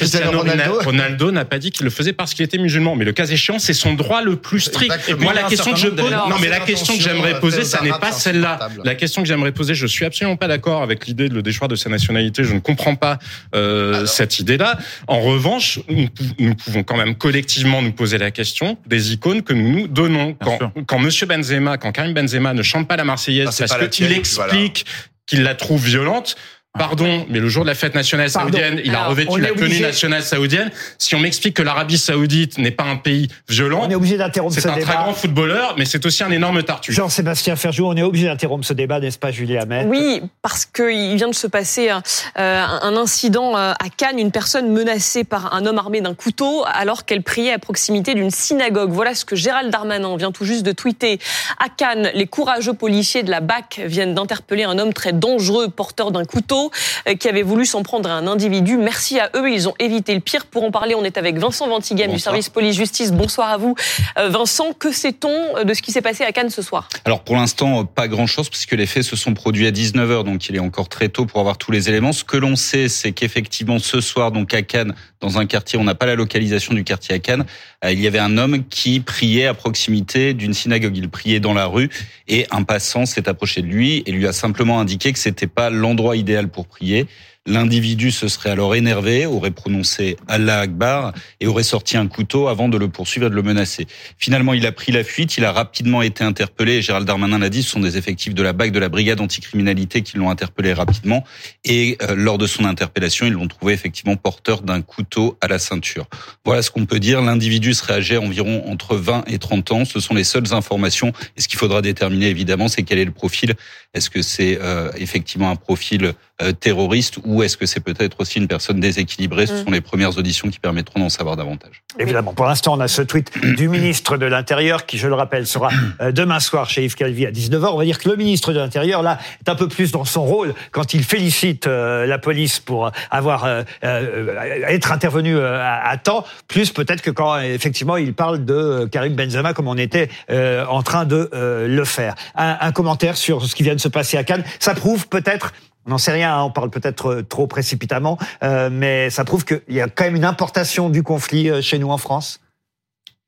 [0.85, 2.95] Ronaldo n'a pas dit qu'il le faisait parce qu'il était musulman.
[2.95, 4.93] Mais le cas échéant, c'est son droit le plus strict.
[4.93, 5.25] Exactement.
[5.25, 7.81] Moi, la question que je pose, non, mais la question que j'aimerais euh, poser, ça
[7.83, 8.69] n'est pas celle-là.
[8.85, 11.67] La question que j'aimerais poser, je suis absolument pas d'accord avec l'idée de le déchoir
[11.67, 12.45] de sa nationalité.
[12.45, 13.19] Je ne comprends pas
[13.57, 14.79] euh, cette idée-là.
[15.09, 19.43] En revanche, nous, pou- nous pouvons quand même collectivement nous poser la question des icônes
[19.43, 20.35] que nous nous donnons.
[20.35, 24.07] Quand, quand Monsieur Benzema, quand Karim Benzema ne chante pas la Marseillaise Ah, parce qu'il
[24.13, 24.87] explique
[25.27, 26.37] qu'il la trouve violente.
[26.79, 28.53] Pardon, mais le jour de la fête nationale Pardon.
[28.53, 30.71] saoudienne, il a Alors, revêtu la tenue nationale saoudienne.
[30.99, 34.55] Si on m'explique que l'Arabie saoudite n'est pas un pays violent, On est obligé d'interrompre
[34.55, 36.95] c'est ce un très grand footballeur, mais c'est aussi un énorme tartuffe.
[36.95, 41.17] Jean-Sébastien Ferjou, on est obligé d'interrompre ce débat, n'est-ce pas, Julie Hamet Oui, parce qu'il
[41.17, 42.03] vient de se passer un,
[42.39, 46.65] euh, un incident euh, à Cannes, une personne menacée par un homme armé d'un couteau
[46.73, 48.93] alors qu'elle priait à proximité d'une synagogue.
[48.93, 51.19] Voilà ce que Gérald Darmanin vient tout juste de tweeter.
[51.59, 56.13] À Cannes, les courageux policiers de la BAC viennent d'interpeller un homme très dangereux porteur
[56.13, 56.60] d'un couteau
[57.09, 58.77] euh, qui avait voulu s'en prendre à un individu.
[58.77, 60.47] Merci à eux, ils ont évité le pire.
[60.47, 63.13] Pour en parler, on est avec Vincent Ventigame du service police-justice.
[63.13, 63.75] Bonsoir à vous.
[64.19, 66.89] Euh, Vincent, que sait-on de ce qui s'est passé à Cannes ce soir?
[67.05, 70.57] Alors pour l'instant, pas grand-chose puisque les faits se sont produits à 19h, donc il
[70.57, 72.13] est encore très tôt pour avoir tous les éléments.
[72.13, 75.85] Ce que l'on sait, c'est qu'effectivement ce soir, donc à Cannes, dans un quartier, on
[75.85, 77.45] n'a pas la localisation du quartier à Cannes,
[77.85, 80.97] euh, il y avait un homme qui priait à proximité d'une synagogue.
[80.97, 81.91] Il priait dans la rue
[82.29, 85.71] et un passant s'est approché de lui et lui a simplement indiqué que c'était pas
[85.71, 87.07] l'endroit idéal pour prier.
[87.47, 92.69] L'individu se serait alors énervé, aurait prononcé Allah Akbar et aurait sorti un couteau avant
[92.69, 93.87] de le poursuivre et de le menacer.
[94.19, 96.83] Finalement, il a pris la fuite, il a rapidement été interpellé.
[96.83, 100.03] Gérald Darmanin l'a dit, ce sont des effectifs de la BAC, de la brigade anticriminalité
[100.03, 101.25] qui l'ont interpellé rapidement.
[101.65, 105.59] Et euh, lors de son interpellation, ils l'ont trouvé effectivement porteur d'un couteau à la
[105.59, 106.07] ceinture.
[106.45, 107.23] Voilà ce qu'on peut dire.
[107.23, 109.85] L'individu serait âgé environ entre 20 et 30 ans.
[109.87, 111.15] Ce sont les seules informations.
[111.39, 113.55] Et ce qu'il faudra déterminer, évidemment, c'est quel est le profil.
[113.95, 116.13] Est-ce que c'est euh, effectivement un profil
[116.61, 119.47] terroriste ou est-ce que c'est peut-être aussi une personne déséquilibrée?
[119.47, 119.65] Ce Mm.
[119.65, 121.83] sont les premières auditions qui permettront d'en savoir davantage.
[121.99, 125.47] Évidemment, pour l'instant, on a ce tweet du ministre de l'Intérieur qui, je le rappelle,
[125.47, 125.71] sera
[126.01, 127.71] euh, demain soir chez Yves Calvi à 19h.
[127.73, 130.25] On va dire que le ministre de l'Intérieur, là, est un peu plus dans son
[130.25, 134.35] rôle quand il félicite euh, la police pour avoir euh, euh,
[134.69, 138.87] être intervenu euh, à, à temps, plus peut-être que quand, effectivement, il parle de euh,
[138.87, 142.15] Karim Benzema comme on était euh, en train de euh, le faire.
[142.37, 144.45] Un, un commentaire sur ce qui vient de se passer à Cannes.
[144.59, 145.53] Ça prouve peut-être
[145.87, 149.45] on n'en sait rien, hein, on parle peut-être euh, trop précipitamment, euh, mais ça prouve
[149.45, 152.41] qu'il y a quand même une importation du conflit euh, chez nous en France.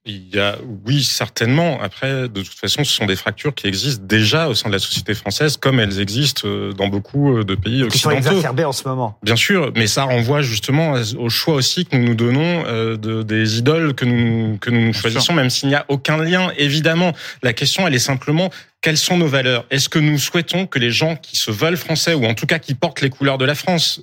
[0.05, 1.81] Il y a, oui, certainement.
[1.81, 4.81] Après, de toute façon, ce sont des fractures qui existent déjà au sein de la
[4.81, 8.31] société française, comme elles existent euh, dans beaucoup euh, de pays Qui sont occidentaux.
[8.37, 9.17] exacerbés en ce moment.
[9.23, 13.23] Bien sûr, mais ça renvoie justement au choix aussi que nous nous donnons euh, de,
[13.23, 16.51] des idoles que nous que nous choisissons, même s'il n'y a aucun lien.
[16.57, 17.13] Évidemment,
[17.45, 18.51] la question elle est simplement
[18.81, 19.65] quelles sont nos valeurs?
[19.71, 22.59] Est-ce que nous souhaitons que les gens qui se veulent français ou en tout cas
[22.59, 24.03] qui portent les couleurs de la France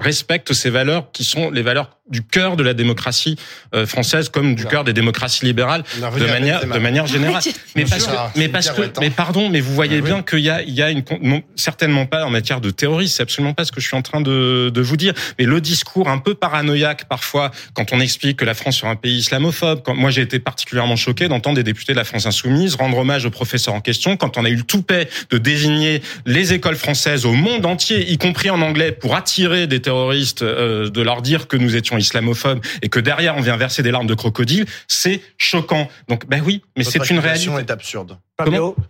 [0.00, 3.36] respectent ces valeurs qui sont les valeurs du cœur de la démocratie
[3.74, 7.42] euh, française comme du cœur des démocraties libérales de manière de manière générale.
[7.74, 9.00] Mais parce que, Ah, mais parce que, Breton.
[9.00, 12.04] mais pardon, mais vous voyez bien qu'il y a, il y a une, non, certainement
[12.04, 14.70] pas en matière de terrorisme, c'est absolument pas ce que je suis en train de,
[14.72, 15.14] de vous dire.
[15.38, 18.96] Mais le discours un peu paranoïaque parfois, quand on explique que la France est un
[18.96, 22.74] pays islamophobe, quand moi j'ai été particulièrement choqué d'entendre des députés de la France insoumise
[22.74, 26.52] rendre hommage au professeur en question, quand on a eu le toupet de désigner les
[26.52, 31.00] écoles françaises au monde entier, y compris en anglais, pour attirer des terroristes, euh, de
[31.02, 34.14] leur dire que nous étions islamophobes et que derrière on vient verser des larmes de
[34.14, 35.88] crocodile, c'est choquant.
[36.08, 37.70] Donc ben oui, mais c'est une accusation réalité.
[37.70, 38.18] est absurde.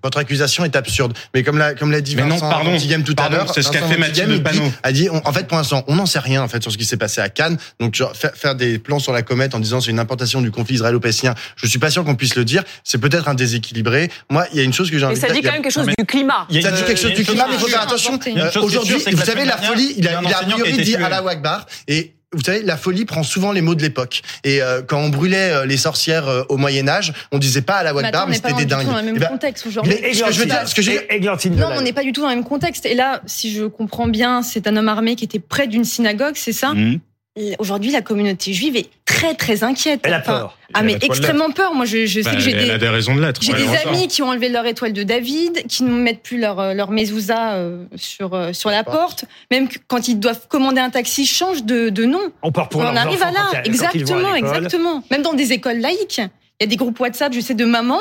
[0.03, 1.13] Votre accusation est absurde.
[1.35, 2.75] Mais comme l'a comme l'a dit Mais non, Vincent pardon.
[2.75, 4.63] Antigame tout Pardon, à l'heure, c'est ce qu'a fait il dit- Panot.
[4.83, 6.79] a dit on- en fait pour l'instant, on n'en sait rien en fait sur ce
[6.79, 7.59] qui s'est passé à Cannes.
[7.79, 10.51] Donc genre, faire, faire des plans sur la comète en disant c'est une importation du
[10.51, 12.63] conflit israélo-palestinien, je suis pas sûr qu'on puisse le dire.
[12.83, 14.11] C'est peut-être un déséquilibré.
[14.31, 15.43] Moi, il y a une chose que j'ai envie Mais de ça dire.
[15.43, 16.47] dit quand même quelque chose du climat.
[16.51, 18.19] Ça dit quelque chose du climat, mais il faut faire attention.
[18.27, 21.03] Euh, Aujourd'hui, vous la savez, la folie, il a a, priori dit tué.
[21.05, 24.23] Allah Akbar et vous savez, la folie prend souvent les mots de l'époque.
[24.45, 27.75] Et euh, quand on brûlait euh, les sorcières euh, au Moyen Âge, on disait pas
[27.77, 28.87] Allah Mais attends, Akbar, on mais n'est pas c'était des du tout dingues.
[28.87, 29.95] dans le même Eh ben, contexte aujourd'hui.
[30.03, 32.23] mais ce que je veux dire, ce que Églantine Non, on n'est pas du tout
[32.23, 32.87] dans le même contexte.
[32.87, 36.35] Et là, si je comprends bien, c'est un homme armé qui était près d'une synagogue,
[36.37, 36.75] c'est ça?
[36.75, 37.01] Mhm.
[37.59, 40.01] Aujourd'hui, la communauté juive est très très inquiète.
[40.05, 40.59] Elle a Enfin, peur.
[40.75, 41.75] Ah mais extrêmement peur.
[41.75, 43.41] Moi, je, je sais Bah, que j'ai des a des raisons de l'être.
[43.43, 43.89] j'ai ouais, des on sort.
[43.93, 46.91] amis qui ont enlevé leur étoile de David, qui ne mettent plus leur euh, leur
[46.91, 49.25] mezouza euh, sur euh, sur la porte.
[49.51, 52.21] Même que quand ils doivent commander un taxi, ils changent de, de nom.
[52.43, 55.05] On part pour on arrive à là, quand ils- quand ils vont à exactement, exactement.
[55.11, 56.21] Même dans des écoles laïques,
[56.63, 58.01] y a des groupes WhatsApp, je sais, de mamans.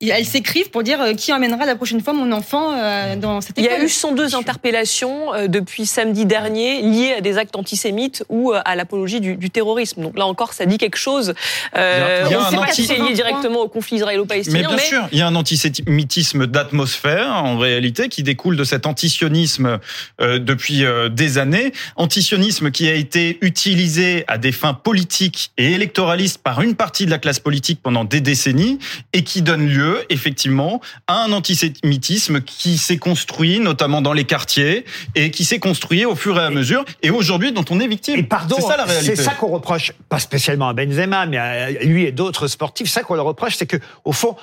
[0.00, 3.58] Elles s'écrivent pour dire euh, qui emmènera la prochaine fois mon enfant euh, dans cette
[3.58, 3.80] Il y école.
[3.80, 8.76] a eu 102 interpellations euh, depuis samedi dernier liées à des actes antisémites ou à
[8.76, 10.02] l'apologie du, du terrorisme.
[10.02, 11.34] Donc là encore, ça dit quelque chose.
[11.76, 14.00] Euh, Il y a on ne sait pas si c'est lié directement au conflit Mais
[14.00, 18.86] israélo-palestinien, bien sûr, il y a un antisémitisme d'atmosphère en réalité qui découle de cet
[18.86, 19.78] antisionisme
[20.20, 25.72] euh, depuis euh, des années, antisionisme qui a été utilisé à des fins politiques et
[25.72, 28.78] électoralistes par une partie de la classe politique pendant des décennies
[29.12, 34.84] et qui donne lieu effectivement à un antisémitisme qui s'est construit notamment dans les quartiers
[35.14, 38.18] et qui s'est construit au fur et à mesure et aujourd'hui dont on est victime.
[38.18, 39.16] Et pardon, c'est ça la réalité.
[39.16, 43.02] c'est ça qu'on reproche, pas spécialement à Benzema, mais à lui et d'autres sportifs, ça
[43.02, 44.36] qu'on leur reproche, c'est que au fond,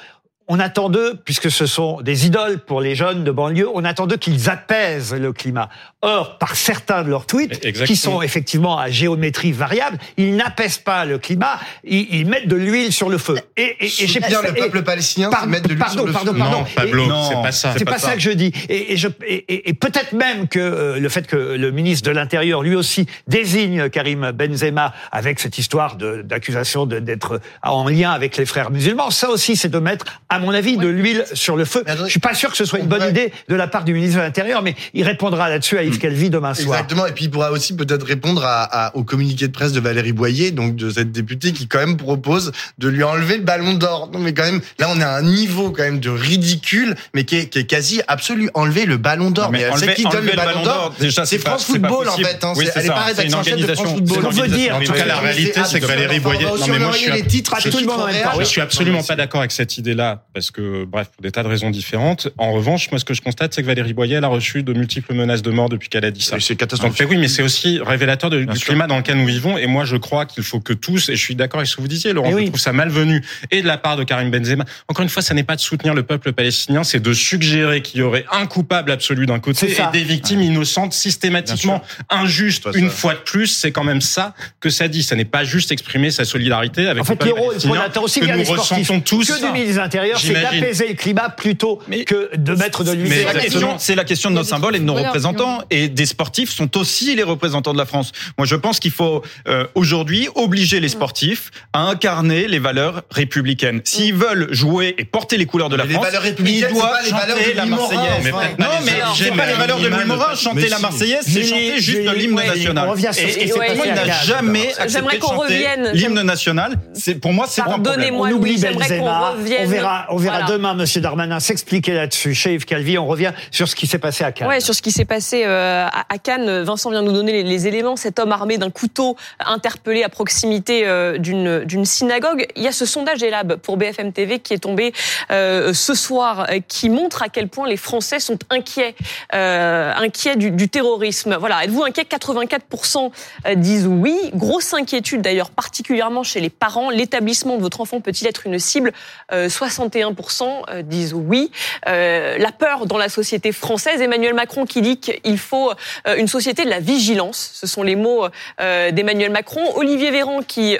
[0.47, 4.05] on attend d'eux, puisque ce sont des idoles pour les jeunes de banlieue, on attend
[4.05, 5.69] d'eux qu'ils apaisent le climat.
[6.03, 7.85] Or, par certains de leurs tweets, Exactement.
[7.87, 12.55] qui sont effectivement à géométrie variable, ils n'apaisent pas le climat, ils, ils mettent de
[12.55, 13.37] l'huile sur le feu.
[13.57, 16.33] Et, et, et Soutenir le peuple palestinien, Pardon, mettre de l'huile pardon, sur le pardon,
[16.65, 16.73] feu.
[16.75, 17.07] pardon.
[17.07, 17.73] Non, c'est pas ça.
[17.75, 18.51] c'est pas, ça que je dis.
[18.69, 22.07] Et, et je, et, et- et peut-être même que euh, le fait que le ministre
[22.07, 28.37] de l'Intérieur, lui aussi, désigne Karim Benzema avec cette histoire d'accusation d'être en lien avec
[28.37, 31.65] les frères musulmans, ça aussi, c'est de mettre, à mon avis, de l'huile sur le
[31.65, 31.83] feu.
[32.05, 34.17] Je suis pas sûr que ce soit une bonne idée de la part du ministre
[34.17, 36.75] de l'Intérieur, mais il répondra là-dessus à Yves Calvi demain soir.
[36.75, 39.79] Exactement, et puis il pourra aussi peut-être répondre à, à- au communiqué de presse de
[39.79, 43.73] Valérie Boyer, donc de cette députée qui quand même propose de lui enlever le ballon
[43.73, 44.09] d'or.
[44.13, 47.23] Non mais quand même, là on est à un niveau quand même de ridicule, mais
[47.23, 48.49] qui est, qui est quasi absolu.
[48.53, 49.51] Enlever le ballon d'or.
[49.51, 52.43] Mais Mais, enlever- c'est qui donne enlever le ballon d'or C'est France Football en fait.
[52.43, 52.53] Hein.
[52.55, 53.85] Oui, C'est- ça, une organisation.
[53.85, 54.17] Football.
[54.21, 56.45] C'est On veut dire, En tout cas, la réalité, c'est que Valérie Boyer.
[56.45, 61.21] Non, mais moi, je suis absolument pas d'accord avec cette idée-là, parce que, bref, pour
[61.23, 62.27] des tas de raisons différentes.
[62.37, 64.73] En revanche, moi, ce que je constate, c'est que Valérie Boyer, elle a reçu de
[64.73, 66.35] multiples menaces de mort depuis qu'elle a dit ça.
[66.41, 66.99] C'est Donc, catastrophique.
[66.99, 68.67] mais oui, mais c'est aussi révélateur de- du sûr.
[68.67, 69.57] climat dans lequel nous vivons.
[69.57, 71.81] Et moi, je crois qu'il faut que tous, et je suis d'accord avec ce que
[71.81, 72.45] vous disiez, Laurent, Eh je oui.
[72.47, 74.65] trouve ça malvenu, et de la part de Karim Benzema.
[74.89, 78.01] Encore une fois, ça n'est pas de soutenir le peuple palestinien, c'est de suggérer qu'il
[78.01, 82.67] y aurait un coupable absolu d'un côté et des victimes innocentes systématiquement injustes.
[82.75, 85.01] Une fois de plus, c'est quand même ça que ça dit.
[85.01, 87.79] Ça n'est pas juste exprimer sa solidarité avec En le fait, peuple le rôle, palestinien,
[87.79, 89.31] on attend aussi que nous ressentons tous.
[89.31, 92.91] que du ministre de l'Intérieur, c'est d'apaiser le climat plutôt Mais- que de mettre de
[92.91, 95.59] l'huile sur la question, c'est la question de nos symboles et de nos Voilà, représentants.
[95.71, 98.11] Et des sportifs sont aussi les représentants de la France.
[98.37, 103.81] Moi, je pense qu'il faut euh, aujourd'hui obliger les sportifs à incarner les valeurs républicaines.
[103.83, 106.67] S'ils veulent jouer et porter les couleurs de la Mais les France, valeurs ils républicaines,
[106.69, 108.33] c'est doivent pas les valeurs chanter de la Marseillaise.
[108.59, 110.05] Non, mais c'est pas les valeurs de Louis.
[110.05, 110.35] Morin.
[110.35, 110.79] Chanter la.
[110.79, 112.87] Marseillaise, c'est chanter juste l'hymne national.
[112.87, 113.43] on revient sur Et
[113.85, 115.89] il n'a c'est- jamais J'aimerais accepté de qu'on chanter revienne.
[115.93, 116.75] l'hymne national.
[116.93, 118.15] C'est pour moi, c'est un problème.
[118.15, 119.33] On oublie Benzema.
[119.59, 122.33] On verra, on verra demain Monsieur Darmanin s'expliquer là-dessus.
[122.33, 124.47] Chez Yves Calvi, on revient sur ce qui s'est passé à Cannes.
[124.47, 126.61] Ouais, sur ce qui s'est passé euh, à Cannes.
[126.61, 127.97] Vincent vient nous donner les, éléments.
[127.97, 132.47] Cet homme armé d'un couteau interpellé à proximité euh, d'une synagogue.
[132.55, 134.93] Il y a ce sondage Elab pour BFM TV qui est tombé
[135.31, 138.95] euh, ce soir, qui montre à quel point les Français sont inquiets,
[139.31, 141.35] inquiets du, du terrorisme.
[141.37, 142.03] Voilà, êtes-vous inquiet?
[142.03, 143.11] 84%
[143.55, 144.15] disent oui.
[144.33, 146.89] Grosse inquiétude d'ailleurs, particulièrement chez les parents.
[146.89, 148.93] L'établissement de votre enfant peut-il être une cible
[149.31, 151.51] 61 41% euh, disent oui.
[151.87, 155.71] Euh, la peur dans la société française, Emmanuel Macron qui dit qu'il faut
[156.07, 158.27] euh, une société de la vigilance, ce sont les mots
[158.59, 159.75] d'Emmanuel Macron.
[159.75, 160.77] Olivier Véran qui,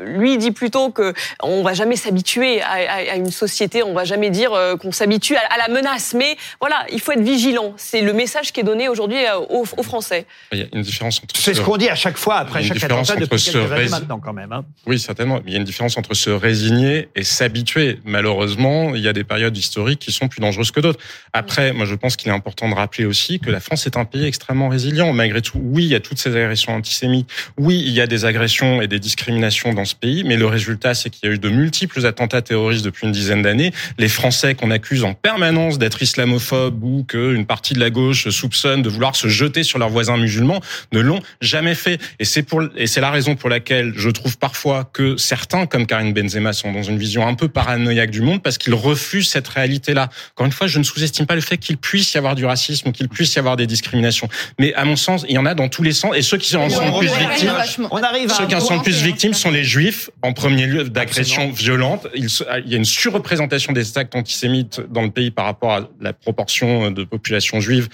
[0.00, 4.52] lui, dit plutôt que on va jamais s'habituer à, une société, on va jamais dire
[4.80, 6.14] qu'on s'habitue à, la menace.
[6.14, 7.74] Mais voilà, il faut être vigilant.
[7.76, 9.18] C'est le message qui est donné aujourd'hui
[9.48, 10.26] aux, Français.
[10.52, 11.36] Il y a une différence entre...
[11.36, 13.88] C'est ce, qu'on dit à chaque fois après chaque attentat depuis quelques années rés...
[13.88, 14.52] maintenant quand même.
[14.52, 14.64] Hein.
[14.86, 15.40] Oui, certainement.
[15.46, 18.00] Il y a une différence entre se résigner et s'habituer.
[18.06, 21.00] Malheureusement, il y a des périodes historiques qui sont plus dangereuses que d'autres.
[21.32, 24.04] Après, moi, je pense qu'il est important de rappeler aussi que la France est un
[24.04, 25.12] pays extrêmement résilient.
[25.12, 27.28] Malgré tout, oui, il y a toutes ces agressions antisémites.
[27.58, 30.22] Oui, il y a des agressions et des discriminations dans ce pays.
[30.22, 33.42] Mais le résultat, c'est qu'il y a eu de multiples attentats terroristes depuis une dizaine
[33.42, 33.72] d'années.
[33.98, 38.82] Les Français qu'on accuse en permanence d'être islamophobes ou qu'une partie de la gauche soupçonne
[38.82, 40.60] de vouloir se jeter sur leurs voisins musulmans
[40.92, 42.00] ne l'ont jamais fait.
[42.20, 45.86] Et c'est pour, et c'est la raison pour laquelle je trouve parfois que certains, comme
[45.86, 49.48] Karim Benzema, sont dans une vision un peu paranoïaque du monde parce qu'ils refusent cette
[49.48, 50.10] réalité-là.
[50.32, 52.88] Encore une fois, je ne sous-estime pas le fait qu'il puisse y avoir du racisme
[52.88, 54.28] ou qu'il puisse y avoir des discriminations.
[54.58, 56.14] Mais à mon sens, il y en a dans tous les sens.
[56.14, 58.76] Et ceux qui en sont le plus victimes, On arrive à ceux qui en sont
[58.76, 62.06] le plus victimes sont les juifs, en premier lieu d'agressions violentes.
[62.14, 62.28] Il
[62.66, 66.90] y a une surreprésentation des actes antisémites dans le pays par rapport à la proportion
[66.90, 67.88] de population juive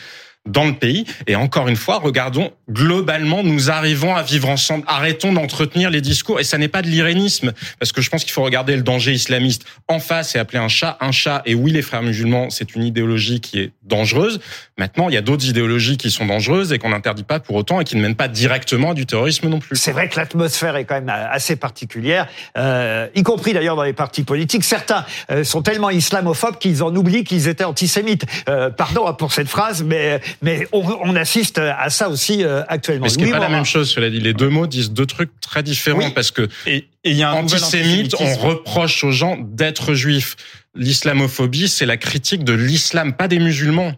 [0.47, 1.05] dans le pays.
[1.27, 4.85] Et encore une fois, regardons globalement, nous arrivons à vivre ensemble.
[4.87, 6.41] Arrêtons d'entretenir les discours.
[6.41, 9.13] Et ça n'est pas de l'irénisme, parce que je pense qu'il faut regarder le danger
[9.13, 11.43] islamiste en face et appeler un chat un chat.
[11.47, 14.41] Et oui, les frères musulmans, c'est une idéologie qui est dangereuse.
[14.79, 17.81] Maintenant, il y a d'autres idéologies qui sont dangereuses et qu'on n'interdit pas pour autant
[17.81, 19.77] et qui ne mènent pas directement à du terrorisme non plus.
[19.77, 22.27] C'est vrai que l'atmosphère est quand même assez particulière,
[22.57, 24.65] euh, y compris d'ailleurs dans les partis politiques.
[24.65, 28.25] Certains euh, sont tellement islamophobes qu'ils en oublient qu'ils étaient antisémites.
[28.49, 32.63] Euh, pardon hein, pour cette phrase, mais mais on, on assiste à ça aussi euh,
[32.69, 33.05] actuellement.
[33.05, 34.21] Mais ce qui n'est pas la même chose, cela dit.
[34.21, 36.13] Les deux mots disent deux trucs très différents Oui.
[36.15, 40.37] parce que Et et il y a un antisémite, on reproche aux gens d'être juifs.
[40.77, 43.93] L'islamophobie, c'est la critique de l'islam, pas des musulmans.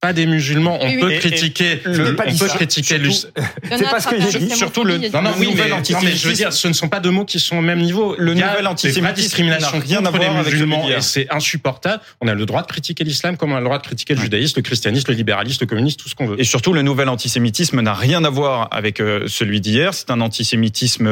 [0.00, 0.78] Pas des musulmans.
[0.80, 1.00] On Oui, oui.
[1.00, 2.48] peut Et- critiquer, le- on peut ça.
[2.48, 3.32] critiquer le- Surtout-
[3.76, 4.50] C'est pas ce que j'ai dit.
[4.54, 6.88] Surtout le, Non, non, le oui, mais, non, mais je veux dire, ce ne sont
[6.88, 8.14] pas deux mots qui sont au même niveau.
[8.16, 10.98] Le nouvel antisémitisme vraies discriminations n'a rien à contre les voir avec celui musulmans d'hier.
[10.98, 12.00] et c'est insupportable.
[12.20, 14.20] On a le droit de critiquer l'islam comme on a le droit de critiquer le
[14.20, 16.40] judaïsme, le christianisme, le libéralisme, le communisme, tout ce qu'on veut.
[16.40, 19.94] Et surtout, le nouvel antisémitisme n'a rien à voir avec euh, celui d'hier.
[19.94, 21.06] C'est un antisémitisme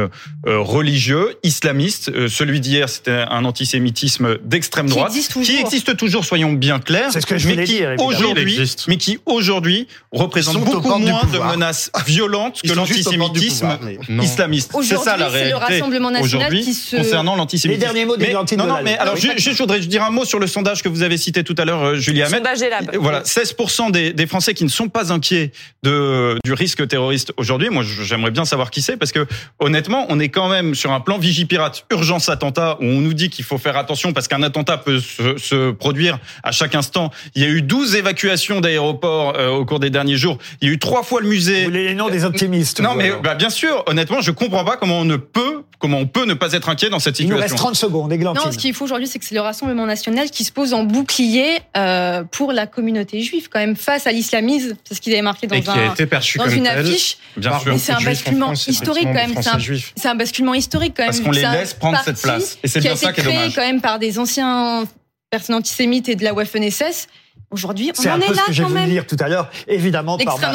[0.46, 2.10] euh, religieux, islamiste.
[2.14, 5.54] Euh, celui d'hier, c'était un antisémitisme d'extrême Qui droite, existe toujours.
[5.56, 6.24] qui existe toujours.
[6.24, 7.10] Soyons bien clairs.
[7.12, 8.56] C'est ce que je mais voulais qui dire, aujourd'hui,
[8.88, 14.24] mais qui aujourd'hui représente Ils sont aux beaucoup moins de menaces violentes que l'antisémitisme mais-
[14.24, 14.72] islamiste.
[14.82, 15.74] C'est ça la c'est le réalité.
[15.74, 17.80] Rassemblement national aujourd'hui, qui se- concernant l'antisémitisme.
[17.80, 20.24] Les derniers mots Mais- d'Églantine Non, non, mais alors, juste, je voudrais dire un mot
[20.24, 22.36] sur le sondage que vous avez cité tout à l'heure, euh, Julie Hamet.
[22.36, 22.96] Sondage Elab.
[22.98, 25.52] Voilà, 16% des, des Français qui ne sont pas inquiets
[25.82, 27.70] de, du risque terroriste aujourd'hui.
[27.70, 29.26] Moi, j'aimerais bien savoir qui c'est parce que
[29.58, 33.30] honnêtement, on est quand même sur un plan Vigipirate, urgence attentat, où on nous dit
[33.30, 37.10] qu'il faut faire attention parce qu'un attentat peut se, se produire à chaque instant.
[37.34, 40.38] Il y a eu 12 évacuations d'aéroports euh, au cours des derniers jours.
[40.60, 41.60] Il y a eu trois fois le musée.
[41.60, 44.76] Vous voulez les noms des optimistes Non, mais bah, bien sûr, honnêtement, je comprends pas
[44.76, 47.36] comment on ne peut, comment on peut ne pas être inquiet dans cette Il nous
[47.36, 47.54] situation.
[47.54, 48.42] reste 30 secondes, Églantine.
[48.44, 50.84] Non, ce qu'il faut aujourd'hui, c'est que c'est le Rassemblement national qui se pose en
[50.84, 54.76] bouclier euh, pour la communauté juive, quand même, face à l'islamisme.
[54.84, 56.64] C'est ce qu'ils avaient marqué dans, Et qui a un, été perçu dans comme une
[56.64, 57.18] tel affiche.
[57.36, 57.72] Bien sûr.
[57.72, 59.34] Mais c'est un basculement France, historique quand même.
[59.40, 59.92] C'est un, juifs.
[59.96, 61.12] c'est un basculement historique quand même.
[61.12, 62.58] Parce qu'on les laisse prendre cette place.
[62.62, 63.54] Et c'est bien a ça qui est créé dommage.
[63.54, 64.84] quand même par des anciens
[65.30, 67.08] personnes antisémites et de la Waffen-SS.
[67.50, 68.90] Aujourd'hui, on C'est en un est peu ce là que j'ai quand voulu même.
[68.90, 70.52] dire tout à l'heure, évidemment par ma.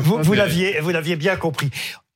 [0.00, 1.70] Vous, vous l'aviez, vous l'aviez bien compris.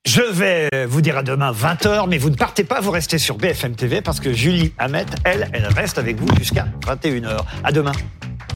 [0.07, 3.37] Je vais vous dire à demain 20h, mais vous ne partez pas, vous restez sur
[3.37, 7.37] BFM TV parce que Julie Hamet, elle, elle reste avec vous jusqu'à 21h.
[7.65, 7.93] À demain.